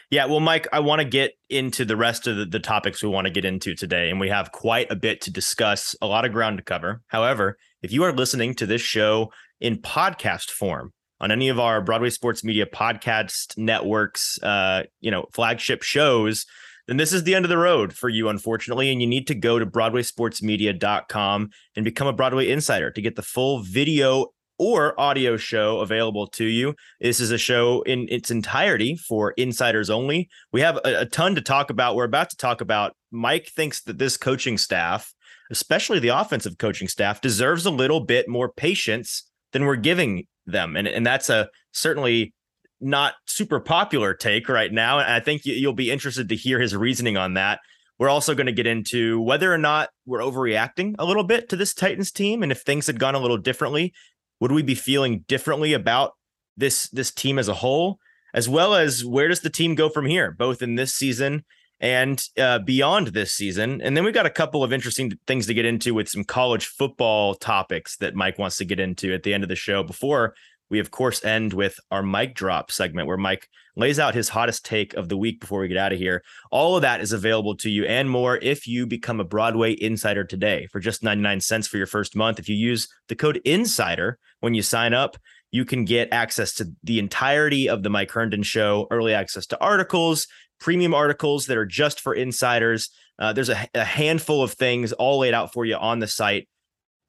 Yeah, 0.10 0.26
well, 0.26 0.40
Mike, 0.40 0.68
I 0.74 0.80
want 0.80 1.00
to 1.00 1.06
get 1.06 1.34
into 1.50 1.86
the 1.86 1.96
rest 1.96 2.28
of 2.28 2.38
the, 2.38 2.46
the 2.46 2.60
topics 2.60 3.04
we 3.04 3.10
want 3.10 3.26
to 3.26 3.32
get 3.32 3.46
into 3.46 3.76
today, 3.76 4.10
and 4.10 4.20
we 4.20 4.30
have 4.30 4.52
quite 4.52 4.92
a 4.92 4.96
bit 4.96 5.22
to 5.22 5.32
discuss, 5.32 5.96
a 6.02 6.08
lot 6.08 6.26
of 6.26 6.32
ground 6.32 6.58
to 6.58 6.64
cover. 6.64 7.02
However, 7.08 7.58
if 7.82 7.92
you 7.92 8.04
are 8.04 8.14
listening 8.14 8.56
to 8.56 8.66
this 8.66 8.82
show 8.82 9.32
in 9.62 9.78
podcast 9.78 10.50
form 10.50 10.92
on 11.22 11.32
any 11.32 11.50
of 11.50 11.60
our 11.60 11.82
Broadway 11.82 12.10
Sports 12.10 12.44
Media 12.44 12.66
podcast 12.66 13.58
networks, 13.58 14.42
uh, 14.42 14.84
you 15.00 15.12
know, 15.12 15.28
flagship 15.34 15.84
shows, 15.84 16.46
then 16.88 16.98
this 16.98 17.14
is 17.14 17.24
the 17.24 17.36
end 17.36 17.46
of 17.46 17.50
the 17.50 17.58
road 17.58 17.94
for 17.94 18.10
you, 18.10 18.28
unfortunately. 18.28 18.92
And 18.92 19.02
you 19.02 19.08
need 19.08 19.28
to 19.28 19.36
go 19.36 19.60
to 19.60 19.66
BroadwaySportsMedia.com 19.66 21.50
and 21.76 21.86
become 21.86 22.08
a 22.08 22.14
Broadway 22.14 22.50
Insider 22.50 22.92
to 22.92 23.02
get 23.02 23.16
the 23.16 23.22
full 23.22 23.62
video 23.62 24.34
or 24.58 25.00
audio 25.00 25.38
show 25.38 25.80
available 25.80 26.28
to 26.28 26.46
you. 26.46 26.76
This 27.00 27.20
is 27.20 27.32
a 27.32 27.38
show 27.38 27.82
in 27.84 28.08
its 28.10 28.30
entirety 28.30 28.96
for 28.96 29.32
insiders 29.32 29.90
only. 29.90 30.30
We 30.52 30.62
have 30.62 30.78
a, 30.78 31.02
a 31.02 31.06
ton 31.06 31.36
to 31.36 31.42
talk 31.42 31.70
about. 31.70 31.96
We're 31.96 32.04
about 32.04 32.30
to 32.32 32.38
talk 32.38 32.62
about. 32.62 32.96
Mike 33.12 33.48
thinks 33.56 33.82
that 33.84 33.98
this 33.98 34.18
coaching 34.18 34.58
staff, 34.58 35.14
especially 35.50 36.00
the 36.00 36.10
offensive 36.10 36.58
coaching 36.58 36.88
staff, 36.88 37.22
deserves 37.22 37.66
a 37.66 37.72
little 37.72 38.02
bit 38.02 38.28
more 38.28 38.52
patience 38.52 39.31
than 39.52 39.66
we're 39.66 39.76
giving 39.76 40.28
them. 40.46 40.76
And, 40.76 40.88
and 40.88 41.06
that's 41.06 41.30
a 41.30 41.50
certainly 41.72 42.34
not 42.80 43.14
super 43.26 43.60
popular 43.60 44.14
take 44.14 44.50
right 44.50 44.72
now. 44.72 45.00
And 45.00 45.12
I 45.12 45.20
think 45.20 45.46
you'll 45.46 45.74
be 45.74 45.92
interested 45.92 46.30
to 46.30 46.36
hear 46.36 46.60
his 46.60 46.76
reasoning 46.76 47.18
on 47.18 47.36
that. 47.36 47.60
We're 48.00 48.10
also 48.10 48.34
going 48.34 48.48
to 48.48 48.52
get 48.52 48.66
into 48.66 49.22
whether 49.22 49.54
or 49.54 49.60
not 49.60 49.90
we're 50.08 50.22
overreacting 50.22 50.96
a 50.98 51.06
little 51.06 51.24
bit 51.24 51.50
to 51.50 51.56
this 51.56 51.74
Titans 51.74 52.12
team. 52.12 52.42
And 52.42 52.52
if 52.52 52.62
things 52.62 52.88
had 52.88 53.00
gone 53.00 53.14
a 53.14 53.20
little 53.20 53.38
differently, 53.38 53.94
would 54.40 54.52
we 54.52 54.64
be 54.64 54.74
feeling 54.74 55.24
differently 55.28 55.74
about 55.74 56.14
this 56.58 56.90
this 56.90 57.12
team 57.12 57.38
as 57.38 57.48
a 57.48 57.54
whole? 57.54 58.00
As 58.34 58.50
well 58.50 58.74
as 58.74 59.06
where 59.06 59.28
does 59.28 59.42
the 59.42 59.50
team 59.50 59.76
go 59.76 59.90
from 59.90 60.06
here, 60.06 60.32
both 60.32 60.62
in 60.62 60.76
this 60.76 60.96
season 60.96 61.44
and 61.82 62.24
uh, 62.38 62.60
beyond 62.60 63.08
this 63.08 63.34
season. 63.34 63.82
And 63.82 63.98
then 63.98 64.06
we've 64.06 64.14
got 64.14 64.28
a 64.28 64.30
couple 64.30 64.64
of 64.64 64.72
interesting 64.72 65.18
things 65.28 65.48
to 65.48 65.54
get 65.54 65.66
into 65.66 65.94
with 65.94 66.08
some 66.08 66.24
college 66.24 66.68
football 66.68 67.34
topics 67.36 67.98
that 67.98 68.16
Mike 68.16 68.38
wants 68.38 68.58
to 68.58 68.66
get 68.66 68.80
into 68.80 69.14
at 69.14 69.24
the 69.24 69.34
end 69.34 69.44
of 69.44 69.50
the 69.50 69.56
show 69.56 69.84
before 69.84 70.36
we, 70.72 70.80
of 70.80 70.90
course, 70.90 71.24
end 71.26 71.52
with 71.52 71.78
our 71.92 72.02
mic 72.02 72.34
drop 72.34 72.72
segment 72.72 73.06
where 73.08 73.18
Mike 73.18 73.50
lays 73.76 74.00
out 74.00 74.16
his 74.16 74.30
hottest 74.30 74.64
take 74.64 74.94
of 74.94 75.10
the 75.10 75.18
week 75.18 75.42
before 75.42 75.60
we 75.60 75.68
get 75.68 75.78
out 75.78 75.92
of 75.92 76.00
here. 76.00 76.24
All 76.50 76.78
of 76.78 76.82
that 76.84 77.02
is 77.02 77.12
available 77.12 77.58
to 77.58 77.70
you 77.70 77.84
and 77.86 78.10
more 78.10 78.38
if 78.38 78.68
you 78.68 78.88
become 78.88 79.20
a 79.20 79.26
Broadway 79.26 79.74
Insider 79.74 80.24
today 80.24 80.68
for 80.72 80.80
just 80.80 81.04
99 81.04 81.42
cents 81.42 81.68
for 81.68 81.78
your 81.78 81.88
first 81.88 82.16
month. 82.16 82.40
If 82.40 82.48
you 82.48 82.56
use 82.56 82.88
the 83.10 83.16
code 83.16 83.42
INSIDER 83.44 84.18
when 84.40 84.54
you 84.54 84.62
sign 84.62 84.94
up, 84.94 85.18
you 85.52 85.66
can 85.66 85.84
get 85.84 86.14
access 86.14 86.54
to 86.56 86.72
the 86.84 87.00
entirety 87.00 87.68
of 87.68 87.84
the 87.84 87.90
Mike 87.90 88.12
Herndon 88.12 88.44
show, 88.44 88.88
early 88.90 89.14
access 89.14 89.46
to 89.48 89.60
articles, 89.60 90.28
premium 90.62 90.94
articles 90.94 91.48
that 91.48 91.58
are 91.58 91.66
just 91.66 92.00
for 92.00 92.14
insiders. 92.14 92.90
Uh, 93.20 93.34
there's 93.34 93.50
a, 93.50 93.68
a 93.74 93.84
handful 93.84 94.42
of 94.42 94.54
things 94.54 94.94
all 94.94 95.20
laid 95.20 95.34
out 95.34 95.52
for 95.52 95.66
you 95.66 95.76
on 95.76 96.00
the 96.00 96.08
site 96.08 96.48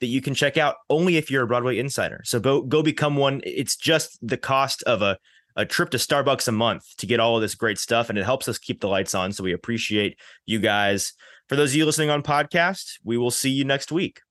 that 0.00 0.08
you 0.08 0.20
can 0.20 0.34
check 0.34 0.56
out 0.56 0.74
only 0.90 1.16
if 1.16 1.30
you're 1.30 1.44
a 1.44 1.46
Broadway 1.46 1.78
insider. 1.78 2.22
So 2.24 2.40
go 2.40 2.62
go 2.62 2.82
become 2.82 3.14
one. 3.14 3.40
It's 3.44 3.76
just 3.76 4.18
the 4.20 4.36
cost 4.36 4.82
of 4.82 5.02
a 5.02 5.16
a 5.54 5.66
trip 5.66 5.90
to 5.90 5.98
Starbucks 5.98 6.48
a 6.48 6.52
month 6.52 6.84
to 6.96 7.06
get 7.06 7.20
all 7.20 7.36
of 7.36 7.42
this 7.42 7.54
great 7.54 7.78
stuff, 7.78 8.08
and 8.08 8.18
it 8.18 8.24
helps 8.24 8.48
us 8.48 8.58
keep 8.58 8.80
the 8.80 8.88
lights 8.88 9.14
on. 9.14 9.32
So 9.32 9.44
we 9.44 9.52
appreciate 9.52 10.18
you 10.46 10.58
guys. 10.58 11.12
For 11.48 11.56
those 11.56 11.70
of 11.70 11.76
you 11.76 11.84
listening 11.84 12.08
on 12.08 12.22
podcast, 12.22 12.94
we 13.04 13.18
will 13.18 13.30
see 13.30 13.50
you 13.50 13.64
next 13.64 13.92
week. 13.92 14.22